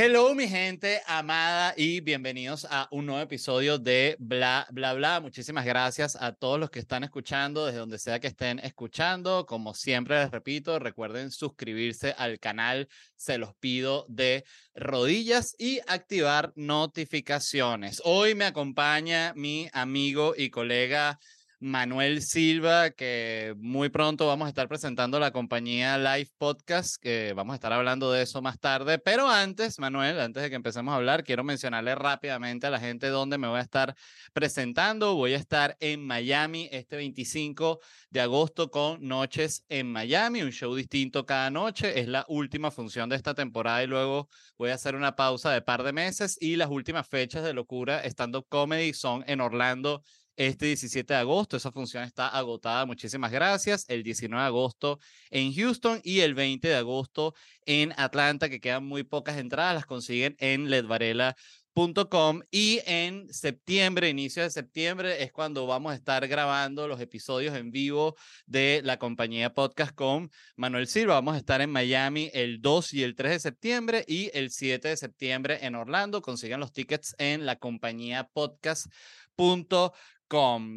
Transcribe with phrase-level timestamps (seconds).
[0.00, 5.18] Hello, mi gente amada, y bienvenidos a un nuevo episodio de Bla, Bla, Bla.
[5.18, 9.44] Muchísimas gracias a todos los que están escuchando, desde donde sea que estén escuchando.
[9.44, 14.44] Como siempre les repito, recuerden suscribirse al canal, se los pido de
[14.76, 18.00] rodillas y activar notificaciones.
[18.04, 21.18] Hoy me acompaña mi amigo y colega
[21.60, 27.52] Manuel Silva, que muy pronto vamos a estar presentando la compañía Live Podcast, que vamos
[27.52, 29.00] a estar hablando de eso más tarde.
[29.00, 33.08] Pero antes, Manuel, antes de que empecemos a hablar, quiero mencionarle rápidamente a la gente
[33.08, 33.96] dónde me voy a estar
[34.32, 35.16] presentando.
[35.16, 40.72] Voy a estar en Miami este 25 de agosto con Noches en Miami, un show
[40.76, 41.98] distinto cada noche.
[41.98, 44.28] Es la última función de esta temporada y luego
[44.58, 48.04] voy a hacer una pausa de par de meses y las últimas fechas de locura
[48.04, 50.04] stand-up comedy son en Orlando
[50.38, 51.56] este 17 de agosto.
[51.56, 52.86] Esa función está agotada.
[52.86, 53.84] Muchísimas gracias.
[53.88, 54.98] El 19 de agosto
[55.30, 57.34] en Houston y el 20 de agosto
[57.66, 59.74] en Atlanta, que quedan muy pocas entradas.
[59.74, 66.26] Las consiguen en ledvarela.com y en septiembre, inicio de septiembre, es cuando vamos a estar
[66.26, 71.14] grabando los episodios en vivo de la compañía Podcast con Manuel Silva.
[71.14, 74.88] Vamos a estar en Miami el 2 y el 3 de septiembre y el 7
[74.88, 76.22] de septiembre en Orlando.
[76.22, 78.28] Consigan los tickets en la compañía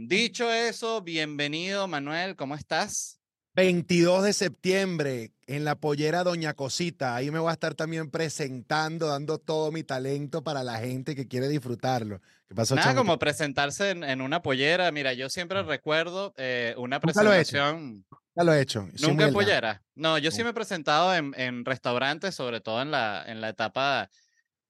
[0.08, 3.20] Dicho eso, bienvenido Manuel, ¿cómo estás?
[3.56, 7.18] 22 de septiembre en la pollera Doña Cosita.
[7.18, 11.28] Ahí me voy a estar también presentando, dando todo mi talento para la gente que
[11.28, 12.22] quiere disfrutarlo.
[12.48, 14.90] ¿Qué pasó, Nada como presentarse en, una pollera.
[14.94, 18.06] Mira, yo siempre recuerdo eh, una presentación.
[18.34, 18.88] Ya lo he hecho.
[19.02, 19.84] Nunca en pollera.
[19.96, 23.50] No, yo sí me he presentado en, en restaurantes, sobre todo en la, en la
[23.50, 24.10] etapa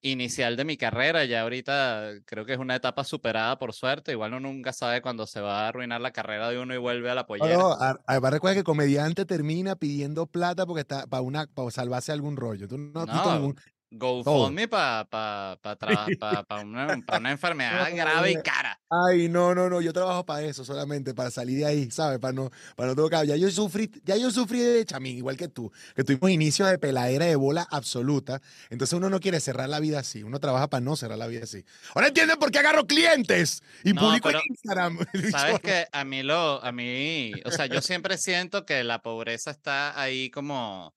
[0.02, 1.26] inicial de mi carrera.
[1.26, 4.12] Ya ahorita creo que es una etapa superada por suerte.
[4.12, 7.10] Igual uno nunca sabe cuándo se va a arruinar la carrera de uno y vuelve
[7.10, 7.58] a la pollera.
[7.58, 12.12] No, además recuerda que el comediante termina pidiendo plata porque está para una para salvarse
[12.12, 12.68] algún rollo.
[12.68, 13.56] Tú no, no,
[13.92, 18.80] GoFundMe para pa, pa, pa, una, una, enfermedad grave y cara.
[18.89, 22.20] Ay, no, no, no, yo trabajo para eso solamente, para salir de ahí, ¿sabes?
[22.20, 23.26] Para no, para no tocar.
[23.26, 26.80] Ya yo sufrí, ya yo sufrí de chamín, igual que tú, que tuvimos inicios de
[26.80, 28.42] peladera de bola absoluta.
[28.70, 31.43] Entonces uno no quiere cerrar la vida así, uno trabaja para no cerrar la vida
[31.43, 31.66] así.
[31.93, 34.99] Ahora entienden por qué agarro clientes y publico en Instagram.
[35.32, 39.52] Sabes que a mí lo, a mí, o sea, yo siempre siento que la pobreza
[39.52, 40.93] está ahí como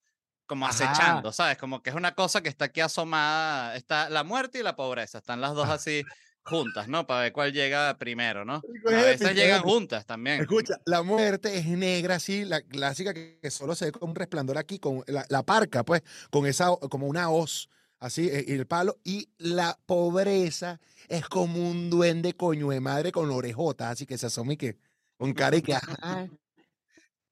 [0.46, 1.58] como acechando, ¿sabes?
[1.58, 5.18] Como que es una cosa que está aquí asomada, está la muerte y la pobreza,
[5.18, 6.04] están las dos así
[6.44, 7.06] juntas, ¿no?
[7.06, 8.62] Para ver cuál llega primero, ¿no?
[8.86, 10.42] A veces llegan juntas también.
[10.42, 14.58] Escucha, la muerte es negra, así, la clásica que, solo se ve con un resplandor
[14.58, 18.98] aquí, con la, parca, pues, con esa, como una hoz, así, e, y el palo,
[19.04, 24.26] y la pobreza es como un duende coño de madre con orejotas, así que se
[24.26, 24.76] asoma y que,
[25.16, 25.72] con cara y que,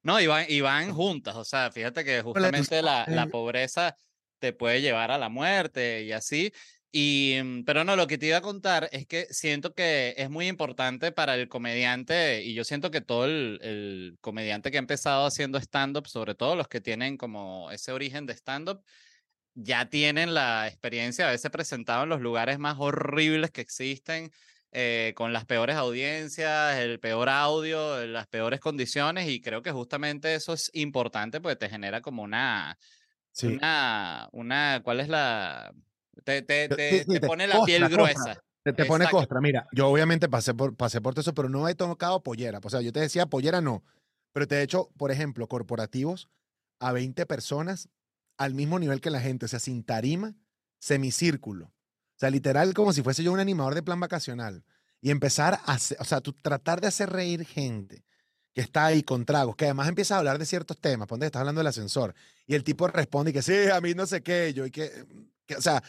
[0.02, 3.96] no, y van, y van juntas, o sea, fíjate que justamente la, la pobreza
[4.38, 6.52] te puede llevar a la muerte y así.
[6.94, 10.28] Y, mm, pero no, lo que te iba a contar es que siento que es
[10.28, 14.80] muy importante para el comediante, y yo siento que todo el, el comediante que ha
[14.80, 18.84] empezado haciendo stand-up, sobre todo los que tienen como ese origen de stand-up,
[19.54, 24.30] ya tienen la experiencia, a veces presentado en los lugares más horribles que existen,
[24.74, 30.34] eh, con las peores audiencias, el peor audio, las peores condiciones y creo que justamente
[30.34, 32.78] eso es importante porque te genera como una,
[33.42, 35.74] una, una, ¿cuál es la?
[36.24, 38.42] Te, te, te, te pone la piel gruesa.
[38.64, 39.42] Te, pone costra.
[39.42, 42.58] Mira, yo obviamente pasé por, pasé por eso, pero no he tocado pollera.
[42.62, 43.84] O sea, yo te decía pollera no,
[44.32, 46.30] pero te he hecho, por ejemplo, corporativos
[46.80, 47.90] a 20 personas
[48.38, 50.34] al mismo nivel que la gente, o sea, sin tarima,
[50.78, 51.71] semicírculo
[52.22, 54.64] sea, literal como si fuese yo un animador de plan vacacional.
[55.00, 58.04] Y empezar a, o sea, tú tratar de hacer reír gente
[58.54, 61.40] que está ahí con tragos, que además empieza a hablar de ciertos temas, ponte estás
[61.40, 62.14] hablando del ascensor,
[62.46, 64.90] y el tipo responde y que sí, a mí no sé qué, yo, y que,
[65.56, 65.82] o sea,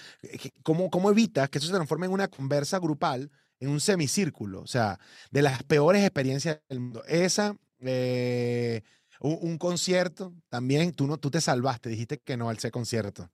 [0.64, 3.30] ¿cómo, ¿cómo evitas que eso se transforme en una conversa grupal,
[3.60, 4.62] en un semicírculo?
[4.62, 5.00] O sea,
[5.30, 7.04] de las peores experiencias del mundo.
[7.06, 8.82] Esa, eh,
[9.20, 13.30] un, concierto, también, tú, no, tú te salvaste, dijiste que no al ese concierto.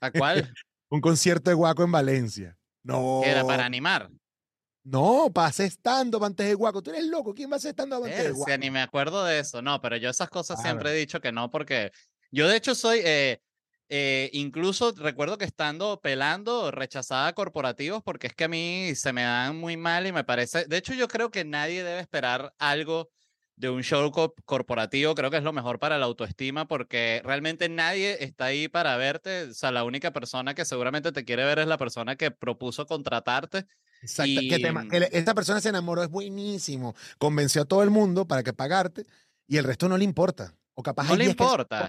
[0.00, 0.54] ¿A cuál?
[0.88, 2.58] un concierto de Guaco en Valencia.
[2.82, 3.22] No.
[3.24, 4.10] era para animar.
[4.84, 6.82] No, para hacer stand antes de Guaco.
[6.82, 7.34] Tú eres loco.
[7.34, 8.58] ¿Quién va a hacer stand antes de Guaco?
[8.58, 9.60] ni me acuerdo de eso.
[9.60, 11.90] No, pero yo esas cosas siempre he dicho que no, porque
[12.30, 13.00] yo de hecho soy.
[13.04, 13.40] Eh,
[13.88, 19.22] eh, incluso recuerdo que estando pelando rechazada corporativos porque es que a mí se me
[19.22, 23.10] dan muy mal y me parece, de hecho yo creo que nadie debe esperar algo
[23.56, 24.12] de un show
[24.44, 28.96] corporativo, creo que es lo mejor para la autoestima porque realmente nadie está ahí para
[28.96, 32.30] verte, o sea, la única persona que seguramente te quiere ver es la persona que
[32.30, 33.66] propuso contratarte.
[34.02, 34.40] Exacto.
[34.48, 34.86] ¿Qué tema?
[35.10, 39.06] Esta persona se enamoró, es buenísimo, convenció a todo el mundo para que pagarte
[39.48, 40.54] y el resto no le importa.
[40.74, 41.88] O capaz no le importa.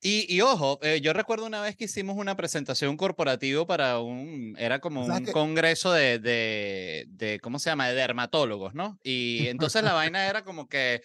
[0.00, 4.54] Y, y ojo, eh, yo recuerdo una vez que hicimos una presentación corporativa para un,
[4.56, 7.88] era como un congreso de, de, de, ¿cómo se llama?
[7.88, 8.98] De dermatólogos, ¿no?
[9.02, 11.00] Y entonces la vaina era como que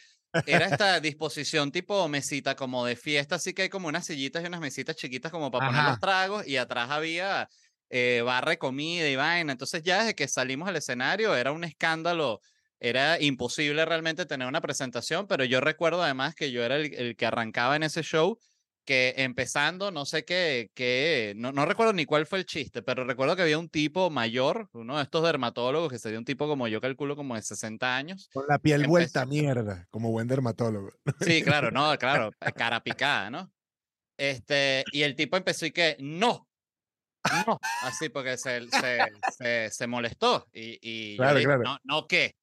[0.45, 4.48] era esta disposición tipo mesita como de fiesta, así que hay como unas sillitas y
[4.48, 7.50] unas mesitas chiquitas como para poner los tragos y atrás había
[7.90, 9.51] eh, barra de comida y vaina.
[9.54, 12.42] Entonces ya desde que salimos al escenario era un escándalo
[12.80, 17.16] era imposible realmente tener una presentación, pero yo recuerdo además que yo era el, el,
[17.16, 18.38] que arrancaba en ese show
[18.85, 23.03] que empezando, no sé qué, qué no, no, recuerdo ni cuál fue el chiste, pero
[23.03, 26.68] recuerdo que había un tipo mayor, uno de estos dermatólogos, que sería un tipo como
[26.68, 28.30] yo calculo como de 60 años.
[28.33, 30.91] Con la piel vuelta a mierda, como buen dermatólogo.
[31.21, 33.51] Sí, claro, no, claro, cara picada, ¿no?
[34.18, 36.47] Este, y el tipo empezó y que, no,
[37.47, 39.00] no, así porque se, se,
[39.38, 41.63] se, se molestó y, y claro, yo dije, claro.
[41.63, 42.35] no, no, ¿qué?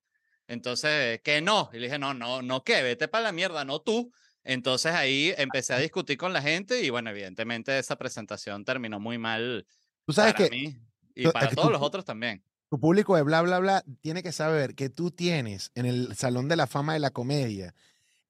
[0.51, 2.83] Entonces, que no, y le dije, no, no, no, ¿qué?
[2.83, 4.13] Vete para la mierda, no tú.
[4.45, 9.19] Entonces ahí empecé a discutir con la gente y bueno, evidentemente esa presentación terminó muy
[9.19, 9.67] mal
[10.07, 10.77] tú sabes para que, mí
[11.15, 12.43] y para que todos tú, los otros también.
[12.71, 16.49] Tu público de bla, bla, bla tiene que saber que tú tienes en el Salón
[16.49, 17.75] de la Fama de la Comedia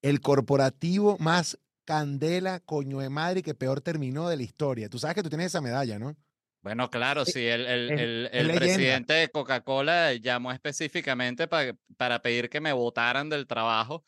[0.01, 4.89] el corporativo más candela, coño de madre que peor terminó de la historia.
[4.89, 6.15] Tú sabes que tú tienes esa medalla, ¿no?
[6.63, 12.49] Bueno, claro, sí, el, el, el, el presidente de Coca-Cola llamó específicamente pa- para pedir
[12.49, 14.05] que me votaran del trabajo,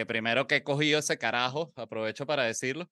[0.00, 2.88] que primero que he cogido ese carajo, aprovecho para decirlo,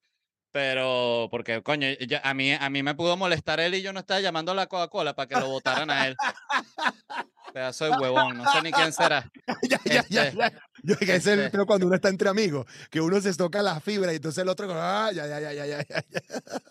[0.51, 3.99] pero porque, coño, ya- a, mí, a mí me pudo molestar él y yo no
[4.01, 6.15] estaba llamando a la Coca-Cola para que lo votaran a él.
[7.51, 9.27] Pedazo de huevón, no sé ni quién será.
[9.63, 10.51] ya, ya, ya, Este, ya.
[10.83, 13.63] Yo, que es el este, pero cuando uno está entre amigos, que uno se toca
[13.63, 16.03] la fibra y entonces el otro, ah, ya, ya, ya, ya, ya, ya.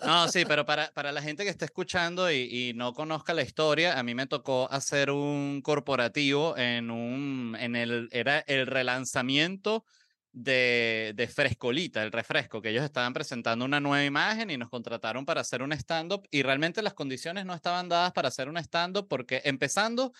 [0.06, 2.36] No, sí, pero para, para la gente que esté escuchando y,
[2.70, 7.74] y no conozca la historia, a mí me tocó hacer un corporativo en un, en
[7.74, 9.84] el, era el relanzamiento
[10.32, 15.24] de, de Frescolita, el refresco, que ellos estaban presentando una nueva imagen y nos contrataron
[15.26, 19.08] para hacer un stand-up y realmente las condiciones no estaban dadas para hacer un stand-up
[19.08, 20.12] porque empezando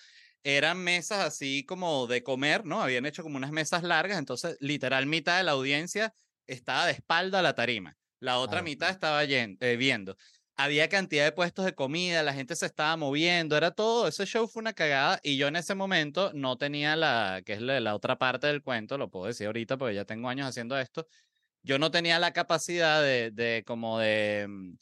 [0.43, 2.81] eran mesas así como de comer, ¿no?
[2.81, 6.13] Habían hecho como unas mesas largas, entonces literal mitad de la audiencia
[6.47, 10.15] estaba de espalda a la tarima, la otra Claro, mitad estaba eh, viendo.
[10.61, 14.45] Había cantidad de puestos de comida, la gente se estaba moviendo, era todo, ese show
[14.45, 17.95] fue una cagada y yo en ese momento no tenía la, que es la, la
[17.95, 21.07] otra parte del cuento, lo puedo decir ahorita porque ya tengo años haciendo esto,
[21.63, 24.75] yo no tenía la capacidad de, de como de, mm,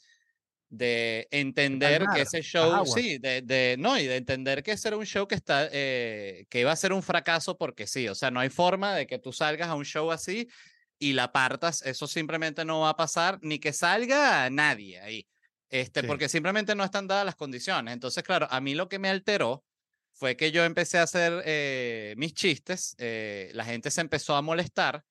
[0.70, 4.64] de De entender que calmar ese las show, sí, de, de, no, y de entender
[4.64, 7.86] que ese era un show que está, eh, que iba a ser un fracaso porque
[7.86, 10.48] sí, o sea, no hay forma de que tú salgas a un show así
[10.98, 15.28] y la partas, eso simplemente no va a pasar, ni que salga nadie ahí,
[15.70, 16.06] este, Sí.
[16.06, 17.92] porque simplemente no están dadas las condiciones.
[17.94, 19.64] Entonces, claro, a mí lo que me alteró
[20.12, 24.42] fue que yo empecé a hacer eh, mis chistes, eh, la gente se empezó a
[24.42, 25.04] molestar,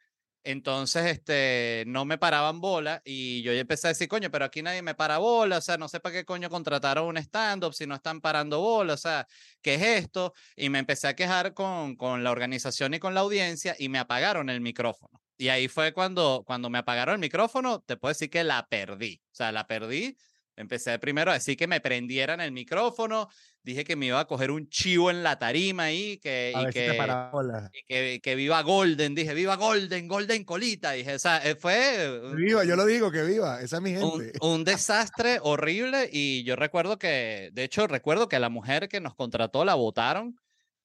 [0.44, 4.62] entonces este, no me paraban bola y yo ya empecé a decir, coño, pero aquí
[4.62, 7.86] nadie me para bola, o sea, no sé para qué coño contrataron un stand-up si
[7.86, 9.28] no están parando bola, o sea,
[9.62, 10.34] ¿qué es esto?
[10.56, 14.00] Y me empecé a quejar con, con la organización y con la audiencia y me
[14.00, 15.22] apagaron el micrófono.
[15.38, 19.22] Y ahí fue cuando, cuando me apagaron el micrófono, te puedo decir que la perdí,
[19.26, 20.18] o sea, la perdí.
[20.58, 23.30] Empecé primero a decir que me prendieran el micrófono,
[23.62, 26.72] dije que me iba a coger un chivo en la tarima ahí, que, y si
[26.74, 26.98] que,
[27.32, 27.70] bola.
[27.72, 32.22] y que, que viva Golden, dije, viva Golden, Golden Colita, dije, o sea, eh, fue
[32.24, 33.62] un- viva, yo lo digo, que viva.
[33.62, 34.38] Esa es mi un, gente.
[34.42, 39.14] un desastre horrible y yo recuerdo que, de hecho, recuerdo que la mujer que nos
[39.16, 40.36] contrató la votaron,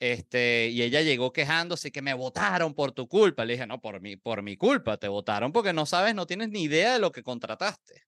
[0.01, 3.45] este, y ella llegó quejándose que me votaron por tu culpa.
[3.45, 6.49] Le dije, no, por mi, por mi culpa, te votaron porque no sabes, no tienes
[6.51, 8.03] ni idea de lo que contrataste.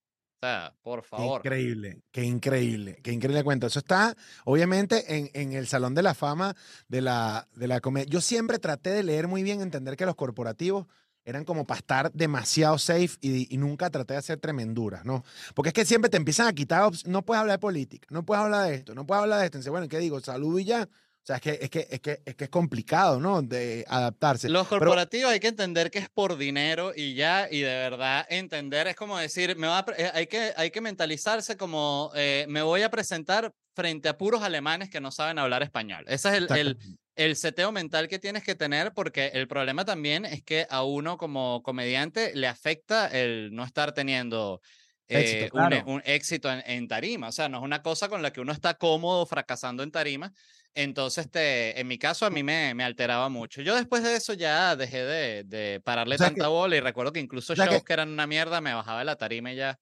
[0.44, 1.40] Sea, por Qué favor.
[1.40, 3.66] increíble, qué increíble, qué increíble cuento.
[3.66, 6.54] Eso está, obviamente, en, en el Salón de la Fama
[6.88, 8.06] de la, de la comedia.
[8.10, 10.86] Yo siempre traté de leer muy bien, entender que los corporativos
[11.24, 15.24] eran como para estar demasiado safe y, y nunca traté de hacer tremenduras, ¿no?
[15.54, 18.44] Porque es que siempre te empiezan a quitar, no puedes hablar de política, no puedes
[18.44, 19.56] hablar de esto, no puedes hablar de esto.
[19.56, 20.20] Entonces, bueno, ¿qué digo?
[20.20, 20.86] Salud y ya.
[21.24, 23.40] O sea, es que es, que, es, que, es que es complicado, ¿no?
[23.40, 24.50] De adaptarse.
[24.50, 28.26] Los Pero corporativos hay que entender que es por dinero y ya, y de verdad
[28.28, 32.44] entender es como decir, me va a eh, hay, que, hay que mentalizarse como eh,
[32.50, 36.04] me voy a presentar frente a puros alemanes que no saben hablar español.
[36.08, 36.78] Ese es el, el,
[37.16, 41.16] el seteo mental que tienes que tener porque el problema también es que a uno
[41.16, 44.60] como comediante le afecta el no estar teniendo
[45.06, 45.82] Éxito, eh, un, claro.
[45.86, 47.28] un éxito en, en tarima.
[47.28, 50.32] O sea, no es una cosa con la que uno está cómodo fracasando en tarima.
[50.76, 53.62] Entonces, este, en mi caso, a mí me, me alteraba mucho.
[53.62, 56.80] Yo después de eso ya dejé de, de pararle O sea que- tanta bola y
[56.80, 59.56] recuerdo que incluso shows que- que eran una mierda me bajaba de la tarima y
[59.56, 59.78] ya.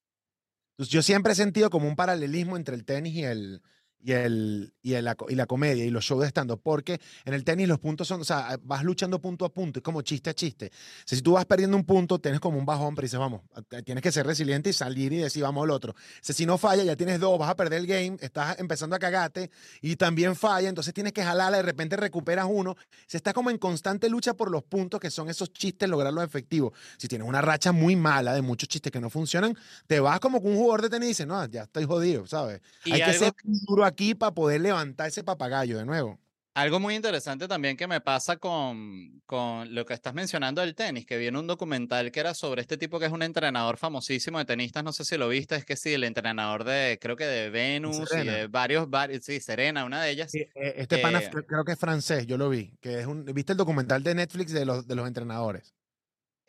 [0.76, 3.62] Entonces, yo siempre he sentido como un paralelismo entre el tenis y el,
[4.04, 7.44] y, el, y, el, y la comedia y los shows de stand-up, porque en el
[7.44, 10.34] tenis los puntos son, o sea, vas luchando punto a punto, es como chiste a
[10.34, 10.66] chiste.
[10.66, 13.42] O sea, si tú vas perdiendo un punto, tienes como un bajón, pero dices, vamos,
[13.84, 15.92] tienes que ser resiliente y salir y decir, vamos al otro.
[15.92, 18.96] O sea, si no falla, ya tienes dos, vas a perder el game, estás empezando
[18.96, 22.76] a cagarte y también falla, entonces tienes que jalarla, de repente recuperas uno.
[23.06, 26.72] Se está como en constante lucha por los puntos, que son esos chistes, lograrlos efectivos.
[26.98, 29.56] Si tienes una racha muy mala de muchos chistes que no funcionan,
[29.86, 32.60] te vas como con un jugador de tenis y dices, no, ya estoy jodido, ¿sabes?
[32.84, 36.18] Hay que ser duro aquí para poder levantar ese papagayo de nuevo.
[36.54, 41.06] Algo muy interesante también que me pasa con, con lo que estás mencionando del tenis,
[41.06, 44.44] que viene un documental que era sobre este tipo que es un entrenador famosísimo de
[44.44, 47.48] tenistas, no sé si lo viste, es que sí, el entrenador de, creo que de
[47.48, 50.34] Venus y de varios, varios, sí, Serena, una de ellas.
[50.34, 53.52] E, este pana eh creo que es francés, yo lo vi, que es un, ¿viste
[53.52, 55.74] el documental de Netflix de los, de los entrenadores?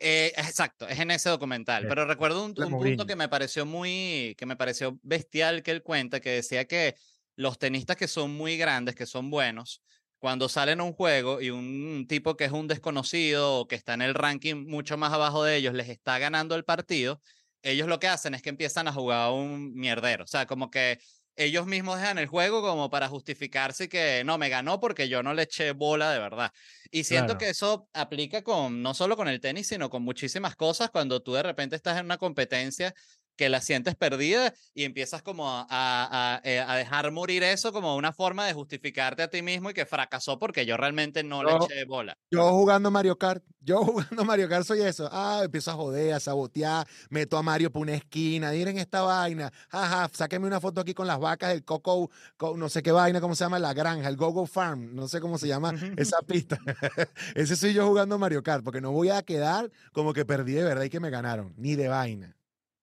[0.00, 1.86] Eh, exacto, es en ese documental.
[1.88, 5.82] Pero recuerdo un, un punto que me pareció muy, que me pareció bestial que él
[5.82, 6.94] cuenta, que decía que
[7.36, 9.82] los tenistas que son muy grandes, que son buenos,
[10.18, 13.92] cuando salen a un juego y un tipo que es un desconocido o que está
[13.94, 17.20] en el ranking mucho más abajo de ellos les está ganando el partido,
[17.62, 20.24] ellos lo que hacen es que empiezan a jugar un mierdero.
[20.24, 20.98] O sea, como que
[21.36, 25.34] ellos mismos dejan el juego como para justificarse que no, me ganó porque yo no
[25.34, 26.52] le eché bola de verdad.
[26.90, 30.90] Y siento que eso aplica con, no solo con el tenis, sino con muchísimas cosas
[30.90, 32.94] cuando tú de repente estás en una competencia
[33.36, 37.96] que la sientes perdida y empiezas como a, a, eh, a, dejar morir eso como
[37.96, 41.52] una forma de justificarte a ti mismo y que fracasó porque yo realmente no le
[41.52, 42.16] eché bola.
[42.30, 45.08] Yo jugando Mario Kart, yo jugando Mario Kart soy eso.
[45.10, 49.52] Ah, empiezo a joder, a sabotear, meto a Mario por una esquina, miren esta vaina,
[49.68, 52.10] jaja, sáquenme una foto aquí con las vacas del Coco,
[52.56, 55.38] no sé qué vaina, cómo se llama, la granja, el Gogo Farm, no sé cómo
[55.38, 56.58] se llama esa pista.
[57.34, 60.64] Ese soy yo jugando Mario Kart, porque no voy a quedar como que perdí de
[60.64, 62.36] verdad y que me ganaron, ni de vaina.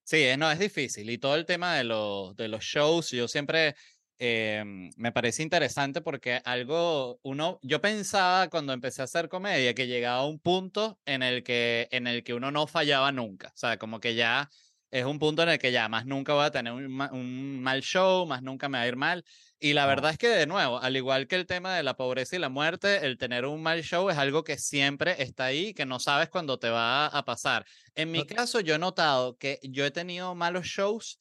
[0.04, 1.08] Sí, no, es difícil.
[1.10, 3.74] Y todo el tema de los, de los shows, yo siempre
[4.18, 9.86] em, me parece interesante porque algo, uno, yo pensaba cuando empecé a hacer comedia que
[9.86, 13.48] llegaba a un punto en el que, en el que uno no fallaba nunca.
[13.48, 14.50] O sea, como que ya
[14.92, 17.80] es un punto en el que ya más nunca voy a tener un, un mal
[17.80, 19.24] show, más nunca me va a ir mal.
[19.58, 22.36] Y la verdad es que, de nuevo, al igual que el tema de la pobreza
[22.36, 25.86] y la muerte, el tener un mal show es algo que siempre está ahí, que
[25.86, 27.64] no sabes cuándo te va a pasar.
[27.94, 31.18] En mi caso, yo he notado que yo he tenido malos shows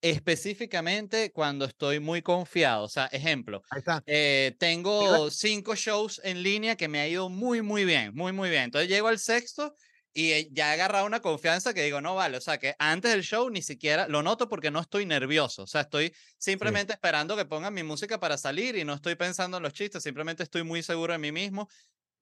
[0.00, 2.84] específicamente cuando estoy muy confiado.
[2.84, 3.62] O sea, ejemplo,
[4.04, 8.50] eh, tengo cinco shows en línea que me ha ido muy, muy bien, muy, muy
[8.50, 8.64] bien.
[8.64, 9.74] Entonces llego al sexto
[10.12, 13.10] y eh, ya he agarrado una confianza que digo, no vale, o sea, que antes
[13.10, 17.36] del show ni siquiera lo noto porque no estoy nervioso, o sea, estoy simplemente esperando
[17.36, 20.62] que pongan mi música para salir y no estoy pensando en los chistes, simplemente estoy
[20.62, 21.68] muy seguro de mí mismo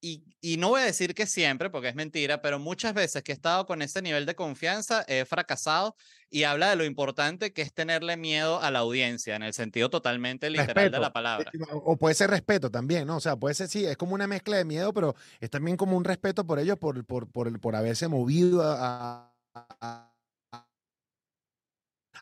[0.00, 3.33] y, y, no voy a decir que siempre, porque es mentira, pero muchas veces que
[3.33, 5.95] he estado con ese nivel de confianza he fracasado
[6.30, 9.90] y habla de lo importante que es tenerle miedo a la audiencia, en el sentido
[9.90, 11.50] totalmente literal de la palabra.
[11.85, 13.16] O puede ser respeto también, ¿no?
[13.16, 15.97] O sea, puede ser, sí, es como una mezcla de miedo, pero es también como
[15.97, 19.35] un respeto por ellos, por, por, por, por haberse movido a,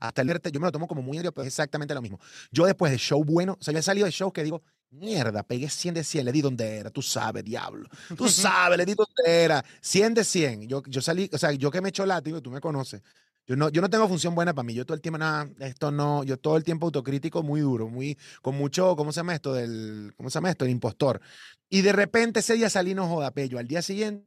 [0.00, 2.20] hasta el yo me lo tomo como muy serio, pero es exactamente lo mismo.
[2.50, 5.42] Yo después de show bueno, o sea, yo he salido de show que digo, Mierda,
[5.42, 7.88] pegué 100 de 100, le di donde era, tú sabes, diablo.
[8.16, 9.64] Tú sabes, le di donde era.
[9.80, 10.68] 100 de 100.
[10.68, 13.02] Yo, yo salí, o sea, yo que me echo látigo, tú me conoces.
[13.46, 14.74] Yo no, yo no tengo función buena para mí.
[14.74, 18.18] Yo todo el tiempo, nada, esto no, yo todo el tiempo autocrítico muy duro, muy,
[18.42, 19.52] con mucho, ¿cómo se llama esto?
[19.54, 20.64] Del, ¿Cómo se llama esto?
[20.64, 21.20] El impostor.
[21.68, 23.58] Y de repente ese día salí no joda, pello.
[23.58, 24.26] Al día siguiente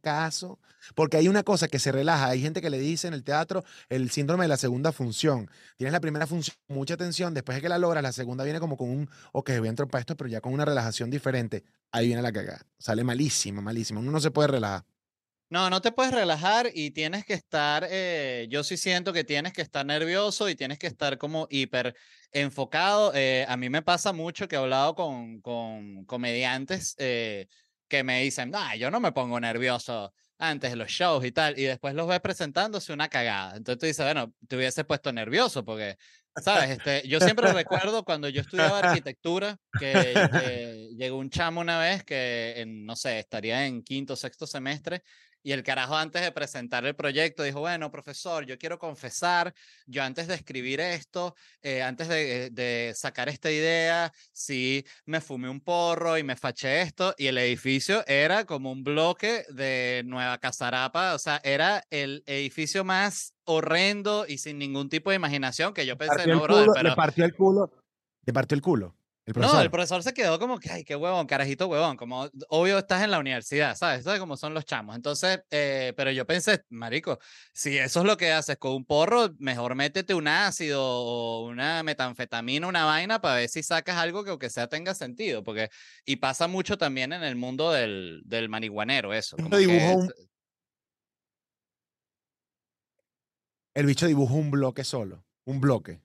[0.00, 0.58] caso,
[0.94, 3.64] porque hay una cosa que se relaja, hay gente que le dice en el teatro
[3.88, 5.50] el síndrome de la segunda función.
[5.76, 8.76] Tienes la primera función, mucha tensión, después de que la logras, la segunda viene como
[8.76, 11.64] con un, ok, voy a entrar para esto, pero ya con una relajación diferente.
[11.92, 12.66] Ahí viene la cagada.
[12.78, 14.00] Sale malísima, malísima.
[14.00, 14.84] Uno no se puede relajar.
[15.50, 19.52] No, no te puedes relajar y tienes que estar, eh, yo sí siento que tienes
[19.52, 21.96] que estar nervioso y tienes que estar como hiper
[22.30, 23.12] enfocado.
[23.16, 26.94] Eh, a mí me pasa mucho que he hablado con, con comediantes.
[26.98, 27.48] Eh,
[27.90, 31.58] que me dicen, ah, yo no me pongo nervioso antes de los shows y tal,
[31.58, 33.56] y después los ves presentándose una cagada.
[33.56, 35.98] Entonces tú dices, bueno, te hubiese puesto nervioso porque,
[36.42, 36.70] ¿sabes?
[36.70, 42.64] Este, yo siempre recuerdo cuando yo estudiaba arquitectura, que, llegó un chamo una vez que,
[42.66, 45.02] no sé, estaría en quinto o sexto semestre
[45.42, 49.54] y el carajo antes de presentar el proyecto dijo, bueno, profesor, yo quiero confesar,
[49.86, 55.48] yo antes de escribir esto, eh, antes de, de, sacar esta idea, sí me fumé
[55.48, 60.38] un porro y me faché esto, y el edificio era como un bloque de Nueva
[60.38, 65.86] Casarapa, o sea, era el edificio más horrendo y sin ningún tipo de imaginación que
[65.86, 66.90] yo pensé, no, brother, pero...
[66.90, 67.70] Le partió el culo,
[68.24, 68.99] le partió el culo.
[69.26, 73.02] No, el profesor se quedó como que, ay, qué huevón, carajito huevón, como obvio estás
[73.04, 74.02] en la universidad, ¿sabes?
[74.04, 74.96] ¿Sabes cómo son los chamos?
[74.96, 77.18] Entonces, eh, pero yo pensé, marico,
[77.52, 81.82] si eso es lo que haces con un porro, mejor métete un ácido o una
[81.82, 85.68] metanfetamina, una vaina, para ver si sacas algo que aunque sea tenga sentido, porque,
[86.04, 89.36] y pasa mucho también en el mundo del, del marihuanero, eso.
[89.36, 90.12] Como un...
[93.74, 96.00] El bicho dibujó un bloque solo, un bloque.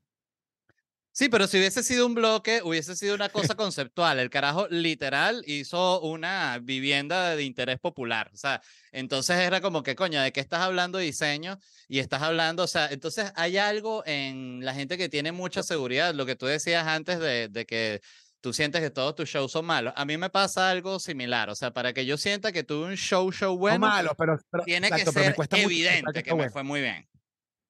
[1.17, 4.19] Sí, pero si hubiese sido un bloque, hubiese sido una cosa conceptual.
[4.19, 8.29] El carajo literal hizo una vivienda de interés popular.
[8.33, 11.57] O sea, entonces era como que, coño, ¿de qué estás hablando de diseño?
[11.87, 16.13] Y estás hablando, o sea, entonces hay algo en la gente que tiene mucha seguridad,
[16.13, 18.01] lo que tú decías antes de, de que
[18.41, 19.93] tú sientes que todos tus shows son malos.
[19.95, 22.97] A mí me pasa algo similar, o sea, para que yo sienta que tuve un
[22.97, 27.07] show, show bueno, malo, pero, tiene que ser evidente que me fue muy bien.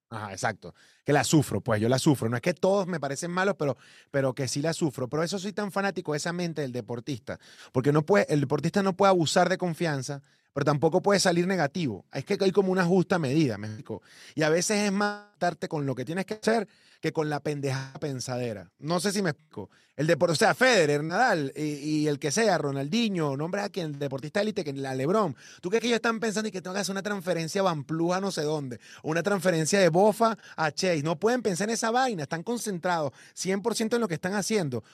[0.10, 0.74] Ajá, exacto.
[1.04, 2.30] Que la sufro, pues yo la sufro.
[2.30, 3.78] No es que todos me parecen malos, pero,
[4.12, 5.08] pero que sí la sufro.
[5.08, 7.40] Pero eso soy tan fanático de esa mente del deportista.
[7.72, 10.22] Porque no puede, el deportista no puede abusar de confianza,
[10.56, 12.06] pero tampoco puede salir negativo.
[12.14, 14.02] Es que hay como una justa medida, me explico.
[14.36, 16.66] Y a veces es matarte con lo que tienes que hacer
[17.02, 18.72] que con la pendeja pensadera.
[18.80, 19.70] No sé si me explico.
[19.98, 24.00] El deporte, o sea, Federer, Nadal y, el que sea, Ronaldinho, nombre a quien, el
[24.00, 25.36] deportista élite, que la Lebron.
[25.60, 27.86] ¿Tú crees que ellos están pensando y que tengo que hacer una transferencia a Van
[28.14, 28.80] a no sé dónde?
[29.04, 31.04] Una transferencia de Bofa a Chase.
[31.04, 34.86] No pueden pensar en esa vaina, están concentrados 100% en lo que están haciendo.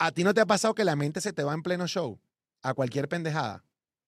[0.00, 2.18] ¿A ti no te ha pasado que la mente se te va en pleno show?
[2.62, 3.62] A cualquier pendejada.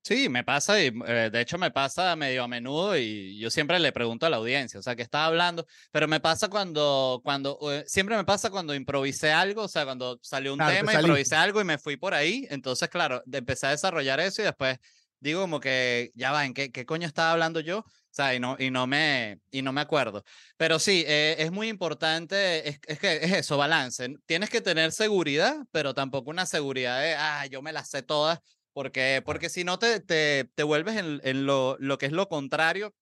[0.06, 3.80] Sí, me pasa y eh, de hecho me pasa medio a menudo y yo siempre
[3.80, 7.58] le pregunto a la audiencia, o sea, que está hablando, pero me pasa cuando, cuando,
[7.72, 11.60] eh, siempre me pasa cuando improvisé algo, o sea, cuando salió un tema, improvisé algo
[11.60, 14.78] y me fui por ahí, entonces, claro, empecé a desarrollar eso y después
[15.18, 17.80] digo como que, ya va, ¿en qué, qué coño estaba hablando yo?
[17.80, 17.84] O
[18.16, 20.24] sea, y no, y no, me, y no me acuerdo.
[20.56, 24.08] Pero sí, eh, es muy importante, es, es, que es eso, balance.
[24.24, 28.38] Tienes que tener seguridad, pero tampoco una seguridad de, ah, yo me las sé todas,
[28.76, 32.28] porque, porque si no te, te, te vuelves en, en lo, lo, que es lo
[32.28, 32.94] contrario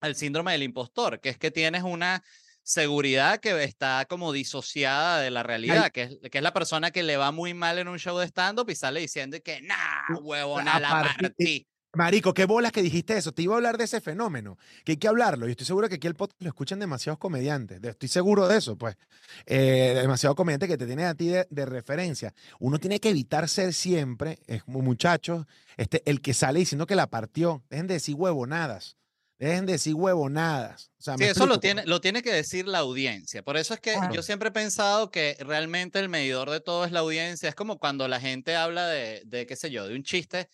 [0.00, 2.24] al síndrome del impostor, que es que tienes una
[2.62, 7.02] seguridad que está como disociada de la realidad, que es, que es la persona que
[7.02, 10.80] le va muy mal en un show de stand-up y sale diciendo que, nah, huevona,
[10.80, 10.88] la
[11.20, 11.66] partí.
[11.94, 13.32] Marico, qué bolas que dijiste eso.
[13.32, 15.46] Te iba a hablar de ese fenómeno, que hay que hablarlo.
[15.46, 17.80] Y estoy seguro que aquí el podcast lo escuchan demasiados comediantes.
[17.84, 18.96] Estoy seguro de eso, pues.
[19.44, 22.32] Eh, demasiados comediantes que te tienen a ti de, referencia.
[22.60, 25.44] Uno tiene que evitar ser siempre, es como muchachos,
[25.76, 27.62] este, el que sale diciendo que la partió.
[27.68, 28.96] Dejen de decir huevonadas.
[29.38, 30.92] Dejen de decir huevonadas.
[31.06, 33.42] O sí, eso lo tiene, lo tiene que decir la audiencia.
[33.42, 36.92] Por eso es que yo siempre he pensado que realmente el medidor de todo es
[36.92, 37.50] la audiencia.
[37.50, 40.48] Es como cuando la gente habla de, de qué sé yo, de un chiste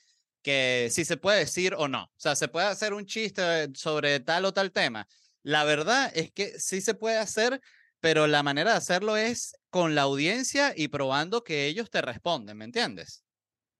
[0.49, 2.05] que si se puede decir o no.
[2.05, 5.07] O sea, se puede hacer un chiste sobre tal o tal tema.
[5.43, 7.61] La verdad es que sí se puede hacer,
[8.01, 12.57] pero la manera de hacerlo es con la audiencia y probando que ellos te responden,
[12.57, 13.25] ¿me entiendes?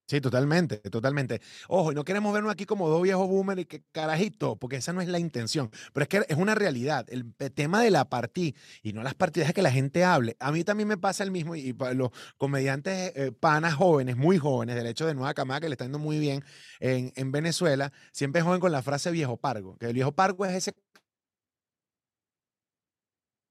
[0.09, 1.39] Sí, totalmente, totalmente.
[1.67, 4.91] Ojo, y no queremos vernos aquí como dos viejos boomers y que carajito, porque esa
[4.91, 5.69] no es la intención.
[5.93, 7.05] Pero es que es una realidad.
[7.09, 10.35] El, tema de la partida y no las partidas es que la gente hable.
[10.39, 14.75] A mí también me pasa el mismo y, los comediantes eh, panas jóvenes, muy jóvenes,
[14.75, 16.43] del hecho de Nueva Camada, que le está yendo muy bien
[16.79, 20.55] en, en Venezuela, siempre joven con la frase viejo pargo, que el viejo pargo es
[20.55, 20.73] ese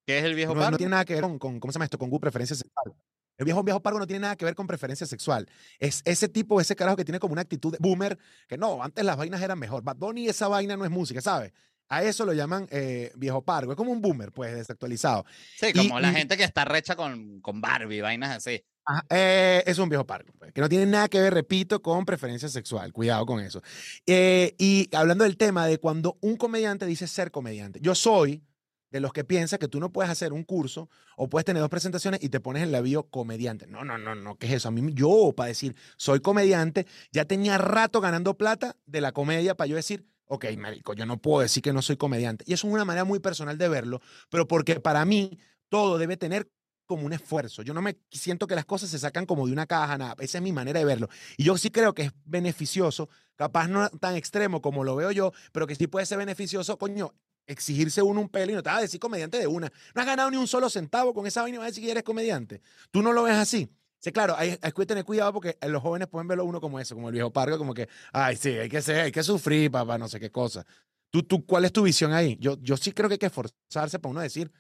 [0.09, 0.73] ¿Qué es el viejo pargo?
[0.73, 1.99] No tiene nada que ver con, con, ¿cómo se llama esto?
[1.99, 2.97] Con preferencia sexual.
[3.39, 5.49] El viejo viejo pargo no tiene nada que ver con preferencia sexual.
[5.79, 9.05] Es ese tipo, ese carajo que tiene como una actitud de boomer, que no, antes
[9.05, 9.83] las vainas eran mejor.
[9.83, 11.53] Bad Bunny, esa vaina no es música, ¿sabes?
[11.89, 13.73] A eso lo llaman eh, viejo pargo.
[13.73, 15.25] Es como un boomer, pues, desactualizado.
[15.57, 18.63] Sí, como la gente que está recha con, con Barbie, vainas así.
[19.09, 22.49] Eh, es un viejo pargo, pues, que no tiene nada que ver, repito, con preferencia
[22.49, 22.93] sexual.
[22.93, 23.63] Cuidado con eso.
[24.05, 27.79] Eh, y hablando del tema de cuando un comediante dice ser comediante.
[27.81, 28.43] Yo soy
[28.91, 31.71] de los que piensa que tú no puedes hacer un curso o puedes tener dos
[31.71, 33.67] presentaciones y te pones en la bio comediante.
[33.67, 34.69] No, no, no, no, ¿qué es eso?
[34.69, 39.55] A mí, yo, para decir, soy comediante, ya tenía rato ganando plata de la comedia
[39.55, 42.45] para yo decir, ok, marico, yo no puedo decir que no soy comediante.
[42.47, 46.17] Y eso es una manera muy personal de verlo, pero porque para mí todo debe
[46.17, 46.49] tener
[46.87, 47.63] como un esfuerzo.
[47.63, 50.17] Yo no me siento que las cosas se sacan como de una caja, nada.
[50.21, 51.09] Esa es mi manera de verlo.
[51.37, 55.33] Y yo sí creo que es beneficioso, capaz no tan extremo como lo veo yo,
[55.53, 57.15] pero que sí puede ser beneficioso, coño,
[57.49, 59.73] exigirse uno un pelo y no te vas a decir comediante de una.
[59.95, 62.05] No has ganado ni un solo centavo con esa vaina vas a decir que eres
[62.05, 62.61] comediante.
[62.93, 63.69] Tú no lo ves así.
[64.01, 66.95] Sí, claro, hay, hay que tener cuidado porque los jóvenes pueden verlo uno como eso,
[66.95, 69.99] como el viejo pargo, como que, ay, sí, hay que ser, hay que sufrir, papá,
[69.99, 70.65] no sé qué cosa.
[71.11, 72.37] ¿Tú, tú, ¿Cuál es tu visión ahí?
[72.39, 74.53] Yo, yo sí creo que hay que esforzarse para uno decir,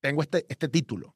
[0.00, 1.14] tengo este, este título.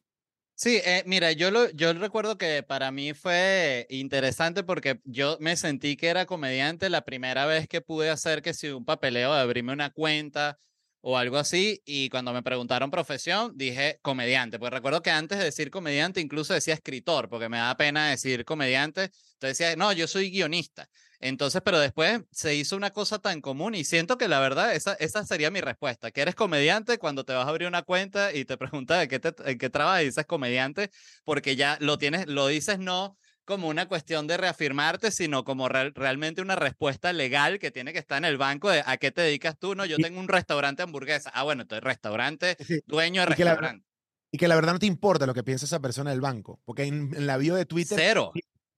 [0.54, 5.56] Sí, eh, mira, yo, lo, yo recuerdo que para mí fue interesante porque yo me
[5.56, 9.40] sentí que era comediante la primera vez que pude hacer que si un papeleo de
[9.40, 10.58] abrirme una cuenta
[11.00, 11.82] o algo así.
[11.84, 14.58] Y cuando me preguntaron profesión, dije comediante.
[14.58, 18.44] Porque recuerdo que antes de decir comediante, incluso decía escritor, porque me da pena decir
[18.44, 19.10] comediante.
[19.34, 20.88] Entonces decía, no, yo soy guionista.
[21.22, 24.94] Entonces, pero después se hizo una cosa tan común y siento que la verdad, esa,
[24.94, 26.10] esa sería mi respuesta.
[26.10, 29.20] Que eres comediante cuando te vas a abrir una cuenta y te preguntas de qué,
[29.20, 30.90] te, en qué trabajas y dices comediante,
[31.24, 33.18] porque ya lo tienes, lo dices no
[33.50, 38.16] como una cuestión de reafirmarte, sino como realmente una respuesta legal que tiene que estar
[38.18, 39.74] en el banco de a qué te dedicas tú.
[39.74, 41.32] No, yo tengo un restaurante hamburguesa.
[41.34, 43.84] Ah, bueno, entonces restaurante, dueño de restaurante.
[44.30, 46.84] y que la verdad no te importa lo que piensa esa persona del banco, porque
[46.84, 47.98] en, en la bio de Twitter...
[47.98, 48.30] Cero.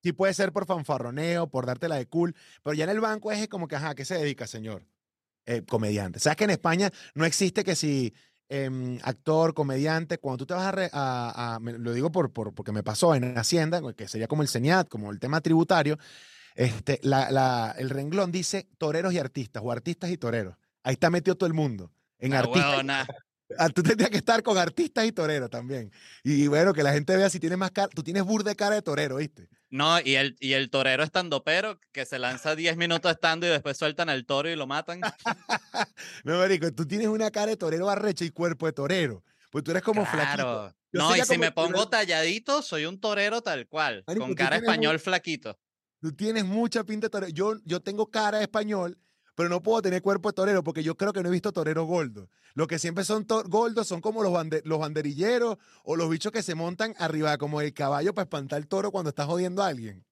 [0.03, 3.31] Sí, puede ser por fanfarroneo, por darte la de cool, pero ya en el banco
[3.31, 4.87] es como que, ajá, ¿qué se dedica, señor?
[5.45, 6.19] Eh, comediante.
[6.19, 8.15] ¿Sabes que en España no existe que si
[8.55, 13.15] Em, actor, comediante, cuando tú te vas a, lo digo por, por, porque me pasó
[13.15, 15.97] en Hacienda, que sería como el CENIAT, como el tema tributario,
[16.55, 20.55] este, la, el renglón dice toreros y artistas, o artistas y toreros.
[20.83, 21.93] Ahí está metido todo el mundo.
[22.19, 22.85] En artistas.
[23.59, 25.93] Ah, tú tendrías que estar con artistas y toreros también.
[26.25, 27.89] Y, bueno, que la gente vea si tienes más cara.
[27.89, 29.47] Tú tienes burde cara de torero, ¿viste?
[29.73, 33.49] No, y el, y el torero estando pero, que se lanza 10 minutos estando y
[33.49, 35.01] después sueltan al toro y lo matan.
[36.25, 39.25] no, marico, tú tienes una cara de torero arrecha y cuerpo de torero.
[39.51, 40.75] Pues tú eres como claro.
[40.93, 45.59] no, y si me pongo talladito, soy un torero tal cual, con cara español flaquito.
[46.03, 47.33] Tú tienes mucha pinta de torero.
[47.33, 48.99] Yo, yo tengo cara de español,
[49.35, 51.87] pero no puedo tener cuerpo de torero porque yo creo que no he visto toreros
[51.87, 52.29] gordos.
[52.55, 54.33] Lo que siempre son gordos son como los,
[54.65, 58.69] los banderilleros o los bichos que se montan arriba como el caballo para espantar el
[58.69, 60.05] toro cuando estás jodiendo a alguien.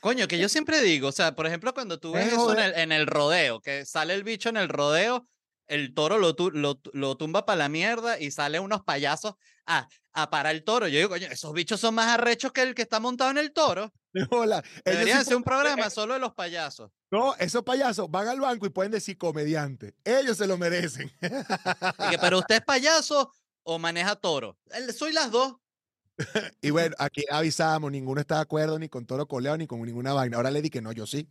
[0.00, 3.06] Coño, que yo siempre digo, o sea, por ejemplo, cuando tú ves eso en el,
[3.06, 5.26] rodeo, que sale el bicho en el rodeo,
[5.66, 9.34] el toro lo, lo, lo tumba para la mierda y sale unos payasos
[9.66, 10.88] a, a parar el toro.
[10.88, 13.52] Yo digo, coño, esos bichos son más arrechos que el que está montado en el
[13.52, 13.92] toro.
[14.30, 14.62] Hola.
[14.84, 16.90] Debería hacer un programa solo de los payasos.
[17.10, 19.94] No, esos payasos van al banco y pueden decir comediante.
[20.04, 21.10] Ellos se lo merecen.
[22.20, 24.56] pero usted es payaso o maneja toro.
[24.96, 25.56] Soy las dos.
[26.60, 30.12] y bueno, aquí avisamos, ninguno está de acuerdo ni con toro coleado ni con ninguna
[30.12, 30.36] vaina.
[30.36, 31.28] Ahora le di que no, yo sí.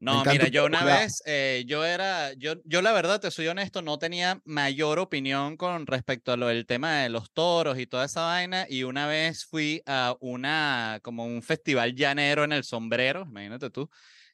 [0.00, 3.82] No, mira, yo una vez, eh, yo era, yo, yo la verdad, te soy honesto,
[3.82, 8.06] no tenía mayor opinión con respecto a lo del tema de los toros y toda
[8.06, 8.64] esa vaina.
[8.66, 13.90] Y una vez fui a una, como un festival llanero en el sombrero, imagínate tú.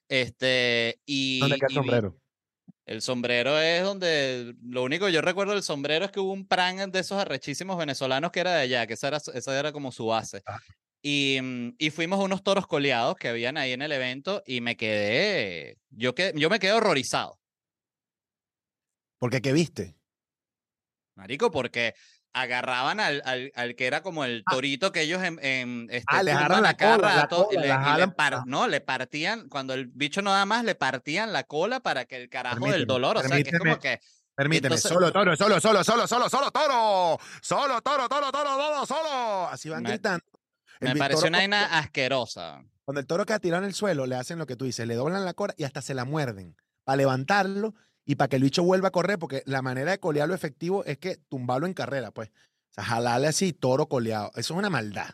[0.08, 1.40] Este, y.
[1.40, 2.16] ¿Dónde queda el sombrero?
[2.84, 6.46] El sombrero es donde, lo único que yo recuerdo del sombrero es que hubo un
[6.46, 9.90] prank de esos arrechísimos venezolanos que era de allá, que esa era, esa era como
[9.90, 10.44] su base.
[11.08, 14.76] Y, mm, y, fuimos unos toros coleados que habían ahí en el evento y me
[14.76, 17.38] quedé, yo, yo me quedé horrorizado.
[19.20, 19.94] ¿Por qué qué viste?
[21.14, 21.94] Marico, porque
[22.32, 24.50] agarraban al, al, al, que era como el ah.
[24.50, 29.74] torito que ellos en, en este, ah, le la cola, le, no, le partían, cuando
[29.74, 33.18] el bicho no da más, le partían la cola para que el carajo del dolor,
[33.18, 34.00] o sea, que es como que...
[34.34, 39.48] Permíteme, solo toro, solo, solo, solo, solo, solo toro, solo toro, toro, toro, toro, solo.
[39.48, 40.35] Así van gritando.
[40.80, 42.64] Me pareció una vaina asquerosa.
[42.84, 44.94] Cuando el toro queda tirado en el suelo, le hacen lo que tú dices, le
[44.94, 48.62] doblan la cola y hasta se la muerden para levantarlo y para que el bicho
[48.62, 52.28] vuelva a correr, porque la manera de colearlo efectivo es que tumbarlo en carrera, pues.
[52.28, 54.30] O sea, jalarle así, toro coleado.
[54.36, 55.10] Eso es una maldad.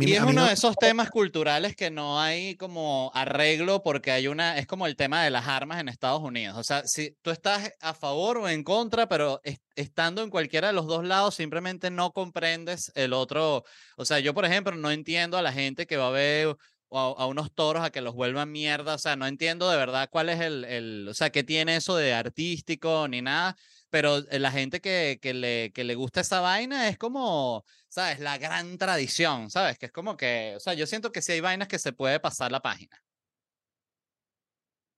[0.00, 4.58] Y es uno de esos temas culturales que no hay como arreglo porque hay una,
[4.58, 6.56] es como el tema de las armas en Estados Unidos.
[6.58, 9.40] O sea, si tú estás a favor o en contra, pero
[9.76, 13.64] estando en cualquiera de los dos lados, simplemente no comprendes el otro.
[13.96, 16.56] O sea, yo, por ejemplo, no entiendo a la gente que va a ver
[16.90, 18.94] a, unos toros a que los vuelvan mierda.
[18.94, 21.96] O sea, no entiendo de verdad cuál es el, el, o sea, qué tiene eso
[21.96, 23.56] de artístico ni nada.
[23.90, 28.20] Pero eh, la gente que, que, le, que le gusta esa vaina es como, ¿sabes?
[28.20, 29.78] La gran tradición, ¿sabes?
[29.78, 32.20] Que es como que, o sea, yo siento que si hay vainas que se puede
[32.20, 33.02] pasar la página.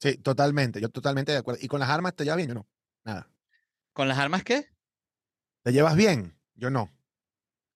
[0.00, 1.60] Sí, totalmente, yo totalmente de acuerdo.
[1.62, 2.48] ¿Y con las armas te llevas bien?
[2.48, 2.66] Yo no,
[3.04, 3.30] nada.
[3.92, 4.66] ¿Con las armas qué?
[5.62, 6.38] ¿Te llevas bien?
[6.54, 6.90] Yo no.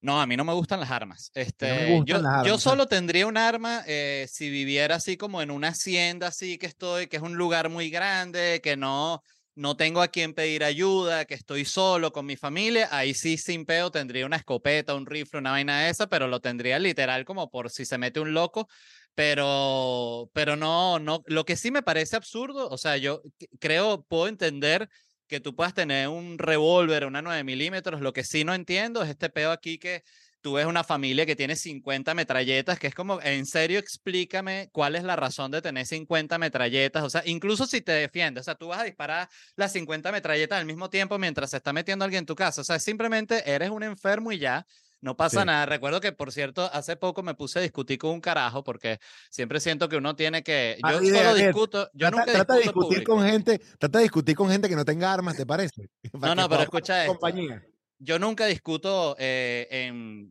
[0.01, 1.31] No, a mí no me gustan las armas.
[1.35, 6.27] Este, yo, yo, solo tendría un arma eh, si viviera así como en una hacienda,
[6.27, 9.23] así que estoy, que es un lugar muy grande, que no,
[9.55, 12.89] no tengo a quien pedir ayuda, que estoy solo con mi familia.
[12.91, 16.41] Ahí sí, sin peo, tendría una escopeta, un rifle, una vaina de esa, pero lo
[16.41, 18.69] tendría literal como por si se mete un loco.
[19.15, 21.23] Pero, pero no, no.
[21.27, 23.23] Lo que sí me parece absurdo, o sea, yo
[23.61, 24.89] creo, puedo entender
[25.27, 28.01] que tú puedas tener un revólver, una 9 milímetros.
[28.01, 30.03] Lo que sí no entiendo es este pedo aquí que
[30.45, 34.95] tú ves una familia que tiene 50 metralletas, que es como, en serio, explícame cuál
[34.95, 37.03] es la razón de tener 50 metralletas.
[37.03, 40.61] O sea, incluso si te defiendes, o sea, tú vas a disparar las 50 metralletas
[40.61, 42.61] al mismo tiempo mientras se está metiendo alguien en tu casa.
[42.61, 44.67] O sea, simplemente eres un enfermo y ya.
[45.01, 45.65] No pasa nada.
[45.65, 48.99] Recuerdo que, por cierto, hace poco me puse a discutir con un carajo porque
[49.31, 50.79] siempre siento que uno tiene que.
[50.83, 51.91] Yo solo discuto.
[51.95, 53.59] Yo trata, nunca trata de discutir con gente.
[53.79, 55.89] Trata de discutir con gente que no tenga armas, ¿te parece?
[56.13, 57.13] no, no, pero escucha esto.
[57.13, 57.63] Compañía.
[58.05, 60.31] Yo nunca discuto eh, en,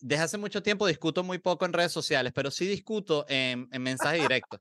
[0.00, 3.82] desde hace mucho tiempo discuto muy poco en redes sociales, pero sí discuto en, en
[3.82, 4.60] mensaje directo.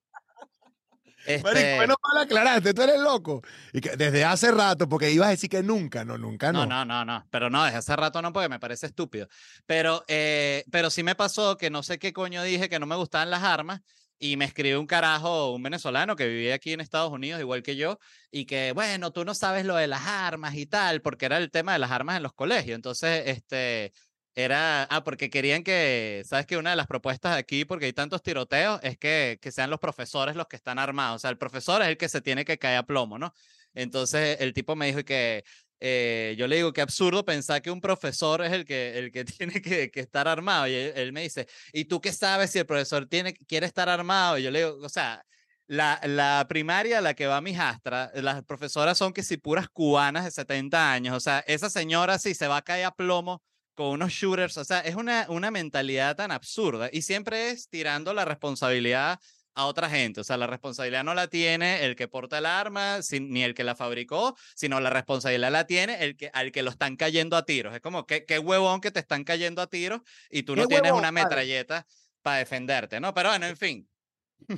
[1.25, 1.75] Este...
[1.75, 3.41] bueno, mal aclaraste, tú eres loco.
[3.73, 6.65] Y que desde hace rato, porque ibas a decir que nunca, no, nunca no.
[6.65, 7.27] No, no, no, no.
[7.29, 9.27] Pero no, desde hace rato no, porque me parece estúpido.
[9.65, 12.95] Pero, eh, pero sí me pasó que no sé qué coño dije que no me
[12.95, 13.81] gustaban las armas.
[14.19, 17.75] Y me escribió un carajo, un venezolano que vivía aquí en Estados Unidos, igual que
[17.75, 17.99] yo,
[18.31, 21.51] y que, bueno, tú no sabes lo de las armas y tal, porque era el
[21.51, 22.75] tema de las armas en los colegios.
[22.75, 23.93] Entonces, este,
[24.35, 28.21] era, ah, porque querían que, sabes que una de las propuestas aquí, porque hay tantos
[28.23, 31.17] tiroteos, es que, que sean los profesores los que están armados.
[31.17, 33.33] O sea, el profesor es el que se tiene que caer a plomo, ¿no?
[33.73, 35.43] Entonces el tipo me dijo que
[35.79, 39.25] eh, yo le digo que absurdo pensar que un profesor es el que, el que
[39.25, 40.67] tiene que, estar armado.
[40.67, 44.37] Y él, me dice, ¿y tú qué sabes si el profesor tiene, quiere estar armado?
[44.37, 45.23] Y yo le digo, o sea,
[45.67, 49.69] la, la primaria, la que va a mi jastra, las profesoras son que si puras
[49.69, 51.15] cubanas de 70 años.
[51.15, 53.43] O sea, esa señora sí se va a caer a plomo
[53.77, 58.11] con unos shooters, o sea, es una, una mentalidad tan absurda y siempre es tirando
[58.11, 59.19] la responsabilidad
[59.57, 62.99] a otra gente, o sea, la responsabilidad no la tiene el que porta el arma,
[63.19, 66.69] ni el que la fabricó, sino la responsabilidad la tiene el que, al que lo
[66.69, 67.73] están cayendo a tiros.
[67.73, 70.91] Es como, qué, qué huevón que te están cayendo a tiros y tú no tienes
[70.91, 71.87] una metralleta
[72.21, 73.15] para defenderte, ¿no?
[73.15, 73.89] Pero bueno, en fin,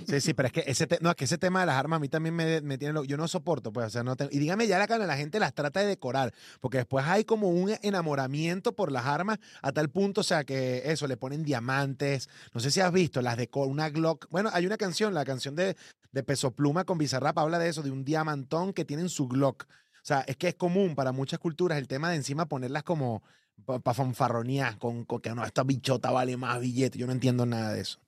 [0.08, 2.10] Sí, sí, pero es que ese, no, que ese tema de las armas a mí
[2.10, 3.00] también me, me tiene.
[3.08, 5.80] Yo no soporto, pues, o sea, no y dígame ya la, la gente las trata
[5.80, 10.24] de decorar, porque después hay como un enamoramiento por las armas a tal punto, o
[10.24, 12.30] sea, que eso, le ponen diamantes.
[12.54, 14.28] No sé si has visto las de una Glock.
[14.30, 15.76] Bueno, hay una canción, la canción de,
[16.12, 16.24] de
[16.86, 19.64] con Bizarrap habla de eso, de un diamantón que tienen su Glock.
[19.64, 23.24] O sea, es que es común para muchas culturas el tema de encima ponerlas como
[23.66, 23.94] para pa
[24.80, 26.98] con, con que no, esta bichota vale más billete.
[26.98, 28.00] Yo no entiendo nada de eso.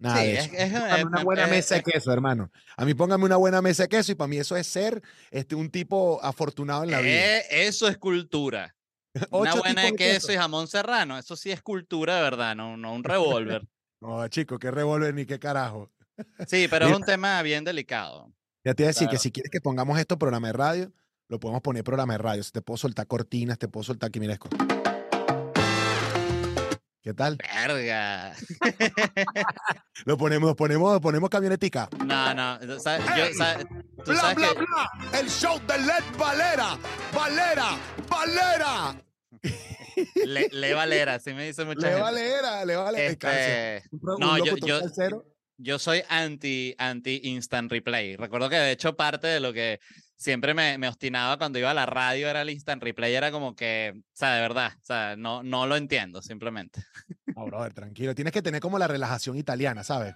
[0.00, 0.50] Nada de eso.
[0.54, 2.50] Es, una buena mesa de queso, hermano.
[2.76, 5.54] A mí póngame una buena mesa de queso y para mí eso es ser este,
[5.54, 7.38] un tipo afortunado en la vida.
[7.38, 8.74] Eh, eso es cultura.
[9.30, 11.18] una buena de queso, y jamón serrano.
[11.18, 13.68] Eso sí es cultura de verdad, no, no un revólver.
[14.00, 15.90] no, chico, qué revólver ni qué carajo.
[16.46, 18.32] sí, pero es un tema bien delicado.
[18.64, 20.92] Ya te iba a decir que si quieres que pongamos esto programa de radio,
[21.28, 22.42] lo podemos poner programa de radio.
[22.42, 24.48] Si te puedo soltar cortinas, te puedo soltar aquí, mira esto.
[27.02, 27.38] ¿Qué tal?
[27.38, 28.34] Verga.
[30.04, 31.88] lo ponemos, ponemos, ponemos camionetica.
[32.04, 32.60] No, no.
[32.60, 32.76] yo,
[34.04, 35.18] ¿tú bla, bla, bla.
[35.18, 36.76] El show de Led Valera.
[37.14, 37.78] Valera.
[38.06, 39.02] Valera.
[40.52, 43.06] Le, Valera, así me dice mucha le Valera, le Valera.
[43.06, 44.80] Este, no, yo, yo,
[45.56, 48.16] yo soy anti, anti instant replay.
[48.16, 49.80] Recuerdo que de hecho parte de lo que
[50.20, 53.56] siempre me, me, obstinaba cuando iba a la radio, era el instant replay, era como
[53.56, 56.84] que, o sea, de verdad, o sea, no, no lo entiendo, simplemente.
[57.34, 58.14] No, brother, tranquilo.
[58.14, 60.14] Tienes que tener como la relajación italiana, ¿sabes?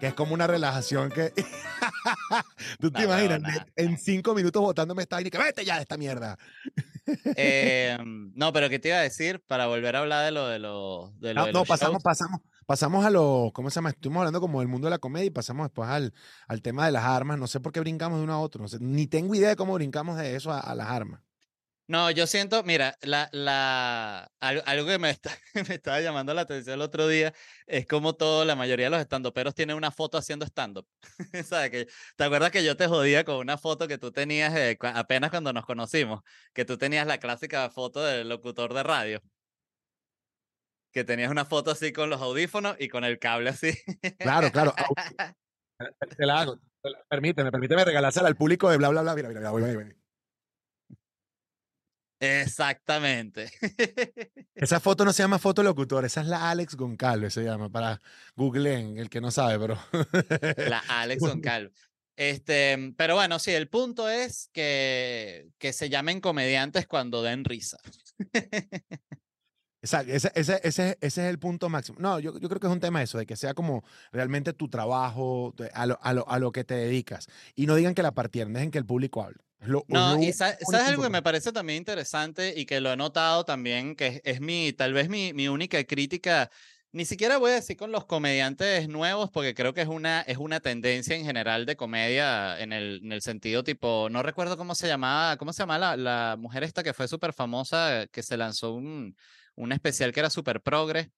[0.00, 1.32] Que es como una relajación que.
[2.80, 3.42] Tú te imaginas,
[3.76, 6.38] en cinco minutos votándome esta y que vete ya de esta mierda.
[7.36, 7.96] Eh,
[8.34, 11.12] no, pero ¿qué te iba a decir para volver a hablar de lo de, lo,
[11.18, 13.90] de, no, no pasamos, pasamos, pasamos a lo, ¿cómo se llama?
[13.90, 16.12] Estuvimos hablando como del mundo de la comedia y pasamos después al,
[16.48, 17.38] al tema de las armas.
[17.38, 18.62] No sé por qué brincamos de uno a otro.
[18.62, 21.20] No sé, ni tengo idea de cómo brincamos de eso a, las armas.
[21.88, 25.30] No, yo siento, mira, la, la, algo, que me, está,
[25.68, 27.32] me estaba llamando la atención el otro día
[27.66, 30.88] es como todo, la mayoría de los estandoperos tienen una foto haciendo stand-up.
[31.44, 31.70] ¿Sabes?
[31.70, 35.52] Que, ¿Te acuerdas que yo te jodía con una foto que tú tenías apenas cuando
[35.52, 36.22] nos conocimos?
[36.52, 39.22] Que tú tenías la clásica foto del locutor de radio
[40.96, 43.78] que tenías una foto así con los audífonos y con el cable así.
[44.18, 44.74] Claro, claro.
[46.16, 46.58] Te la hago.
[47.10, 49.14] Permíteme, permíteme regalársela al público de bla, bla, bla.
[49.14, 50.05] Mira, mira, voy, voy, voy.
[52.18, 53.50] Exactamente.
[54.54, 58.00] Esa foto no se llama foto locutor, esa es la Alex Goncalves, se llama, para
[58.34, 59.78] Google, el que no sabe, pero.
[60.56, 61.72] La Alex Goncalves.
[62.16, 67.76] Este, pero bueno, sí, el punto es que, que se llamen comediantes cuando den risa.
[69.82, 71.98] Exacto, ese, ese, ese, ese, es el punto máximo.
[72.00, 74.68] No, yo, yo, creo que es un tema eso, de que sea como realmente tu
[74.68, 77.26] trabajo, a lo, a lo, a lo que te dedicas.
[77.54, 79.45] Y no digan que la partieron, dejen que el público hable.
[79.60, 83.96] No, y sabes, algo que me parece también interesante y que lo he notado también,
[83.96, 86.50] que es, mi, tal vez mi, mi única crítica
[86.92, 90.38] ni siquiera voy a decir con los comediantes nuevos, porque creo que es una, es
[90.38, 94.74] una tendencia en general de comedia en el, en el sentido tipo, no recuerdo cómo
[94.74, 98.38] se llamaba, ¿cómo se llama la, la mujer esta que fue súper famosa, que se
[98.38, 99.14] lanzó un,
[99.56, 101.10] un especial que era súper progre.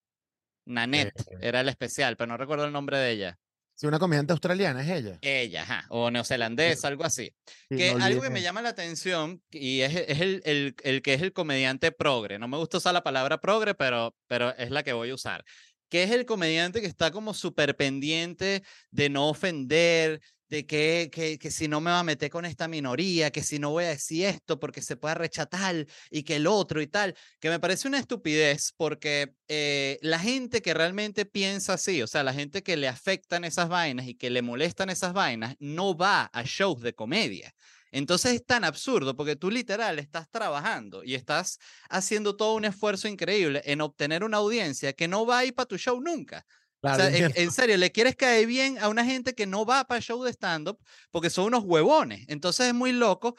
[0.64, 3.38] Nanette eh, era el especial, pero no recuerdo el nombre de ella.
[3.78, 5.18] Sí, una comediante australiana es ella.
[5.22, 7.32] Ella, ajá, o neozelandesa, algo así.
[7.68, 11.22] que algo que me llama la atención y es, es el, el, el, que es
[11.22, 12.40] el comediante progre.
[12.40, 15.44] No me gusta usar la palabra progre, pero, pero es la que voy a usar.
[15.88, 21.38] Que es el comediante que está como súper pendiente de no ofender, de que, que,
[21.38, 23.88] que, si no me va a meter con esta minoría, que si no voy a
[23.88, 27.88] decir esto porque se puede rechazar y que el otro y tal, que me parece
[27.88, 32.76] una estupidez porque eh, la gente que realmente piensa así, o sea, la gente que
[32.76, 36.94] le afectan esas vainas y que le molestan esas vainas, no va a shows de
[36.94, 37.54] comedia.
[37.90, 41.58] Entonces es tan absurdo porque tú literal estás trabajando y estás
[41.88, 45.66] haciendo todo un esfuerzo increíble en obtener una audiencia que no va a ir para
[45.66, 46.44] tu show nunca
[46.80, 49.98] o sea, en, serio, le quieres caer bien a una gente que no va para
[49.98, 50.78] el show de stand-up
[51.10, 52.24] porque son unos huevones.
[52.28, 53.36] Entonces es muy loco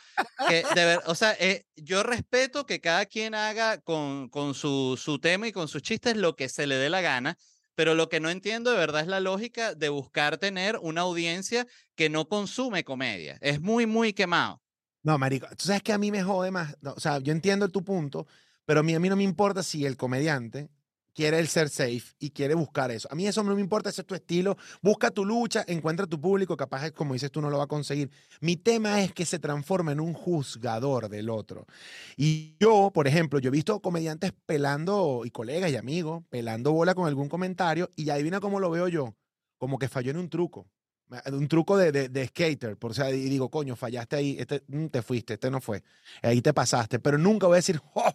[0.47, 4.99] que, de ver, o sea, eh, yo respeto que cada quien haga con, con su,
[5.01, 7.37] su tema y con sus chistes lo que se le dé la gana,
[7.75, 11.65] pero lo que no entiendo de verdad es la lógica de buscar tener una audiencia
[11.95, 13.37] que no consume comedia.
[13.39, 14.61] Es muy, muy quemado.
[15.01, 17.85] No, marico, tú sabes que a mí me jode más, o sea, yo entiendo tu
[17.85, 18.27] punto,
[18.65, 20.69] pero a mí, a mí no me importa si el comediante
[21.19, 23.09] quiere el ser safe y quiere buscar eso.
[23.11, 24.55] A mí eso no me importa, ese es tu estilo.
[24.81, 28.09] Busca tu lucha, encuentra tu público, capaz, como dices tú, no lo va a conseguir.
[28.39, 31.65] Mi tema es que se transforma en un juzgador del otro.
[32.15, 36.95] Y yo, por ejemplo, yo he visto comediantes pelando, y colegas y amigos, pelando bola
[36.95, 39.13] con algún comentario, y ahí viene como lo veo yo,
[39.57, 40.69] como que falló en un truco.
[41.33, 45.01] Un truco de, de, skater, por, sea, y digo, coño, fallaste ahí, este, mm, te
[45.01, 45.83] fuiste, este no fue,
[46.21, 48.13] ahí te pasaste, pero nunca voy a decir, ¡oh!